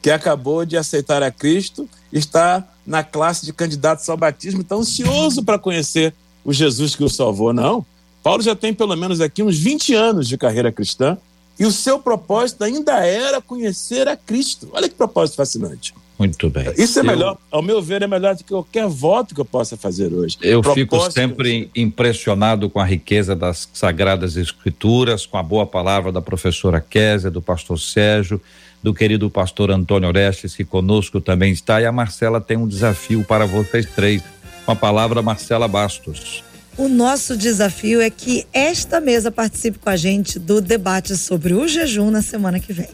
[0.00, 5.42] que acabou de aceitar a Cristo, está na classe de candidatos ao batismo, está ansioso
[5.42, 6.14] para conhecer
[6.44, 7.52] o Jesus que o salvou.
[7.52, 7.84] Não.
[8.22, 11.18] Paulo já tem pelo menos aqui uns 20 anos de carreira cristã
[11.58, 14.68] e o seu propósito ainda era conhecer a Cristo.
[14.72, 15.94] Olha que propósito fascinante.
[16.18, 16.72] Muito bem.
[16.76, 19.44] Isso é eu, melhor, ao meu ver, é melhor do que qualquer voto que eu
[19.44, 20.38] possa fazer hoje.
[20.40, 26.22] Eu fico sempre impressionado com a riqueza das Sagradas Escrituras, com a boa palavra da
[26.22, 28.40] professora Késia, do pastor Sérgio,
[28.82, 33.24] do querido pastor Antônio Orestes, que conosco também está, e a Marcela tem um desafio
[33.24, 34.22] para vocês três.
[34.64, 36.42] Com a palavra, Marcela Bastos.
[36.76, 41.68] O nosso desafio é que esta mesa participe com a gente do debate sobre o
[41.68, 42.88] jejum na semana que vem.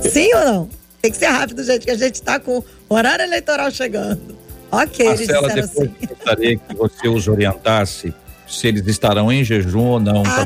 [0.00, 0.68] Sim ou não?
[1.02, 2.58] Tem que ser rápido, gente, que a gente está com
[2.88, 4.38] o horário eleitoral chegando.
[4.70, 6.06] Ok, Marcela, eles disseram depois assim.
[6.06, 8.14] gostaria que você os orientasse
[8.46, 10.44] se eles estarão em jejum ou não ah.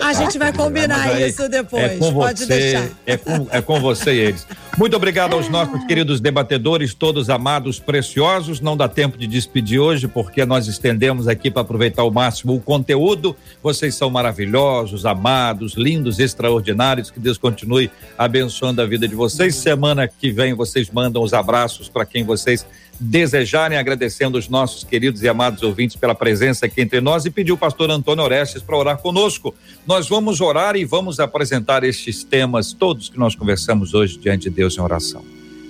[0.04, 1.82] A gente vai combinar aí, isso depois.
[1.82, 2.88] É com Pode você, deixar.
[3.06, 4.46] É com, é com você e eles.
[4.76, 8.60] Muito obrigado aos nossos queridos debatedores, todos amados, preciosos.
[8.60, 12.60] Não dá tempo de despedir hoje, porque nós estendemos aqui para aproveitar ao máximo o
[12.60, 13.36] conteúdo.
[13.62, 17.10] Vocês são maravilhosos, amados, lindos, extraordinários.
[17.10, 19.54] Que Deus continue abençoando a vida de vocês.
[19.54, 22.66] Semana que vem vocês mandam os abraços para quem vocês
[22.98, 27.52] desejarem, agradecendo os nossos queridos e amados ouvintes pela presença aqui entre nós e pedir
[27.52, 29.54] o pastor Antônio Orestes para orar conosco.
[29.86, 34.50] Nós vamos orar e vamos apresentar estes temas todos que nós conversamos hoje diante de
[34.50, 35.24] Deus em oração.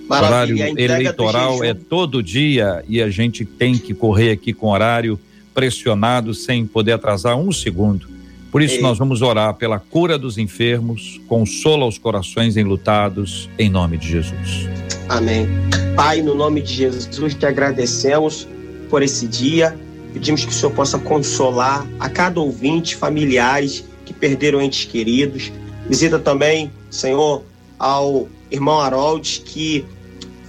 [0.07, 5.19] Maravilha, horário eleitoral é todo dia e a gente tem que correr aqui com horário
[5.53, 8.14] pressionado sem poder atrasar um segundo.
[8.55, 13.97] Por isso, nós vamos orar pela cura dos enfermos, consola os corações enlutados, em nome
[13.97, 14.69] de Jesus.
[15.09, 15.45] Amém.
[15.93, 18.47] Pai, no nome de Jesus, te agradecemos
[18.89, 19.77] por esse dia.
[20.13, 25.51] Pedimos que o Senhor possa consolar a cada ouvinte, familiares que perderam entes queridos.
[25.89, 27.43] Visita também, Senhor,
[27.77, 29.83] ao irmão Harold, que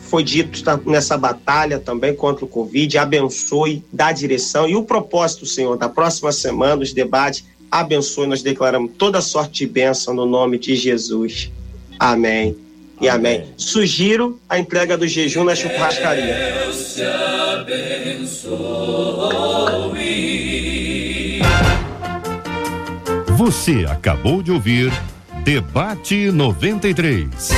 [0.02, 2.98] foi dito nessa batalha também contra o Covid.
[2.98, 4.68] Abençoe, dá direção.
[4.68, 8.26] E o propósito, Senhor, da próxima semana, os debates abençoe.
[8.26, 11.50] Nós declaramos toda sorte de bênção no nome de Jesus.
[11.98, 12.56] Amém.
[13.00, 13.36] E amém.
[13.36, 13.48] amém.
[13.56, 16.62] Sugiro a entrega do jejum na churrascaria.
[16.62, 18.56] Deus te abençoe.
[23.36, 24.90] Você acabou de ouvir
[25.44, 27.50] Debate 93.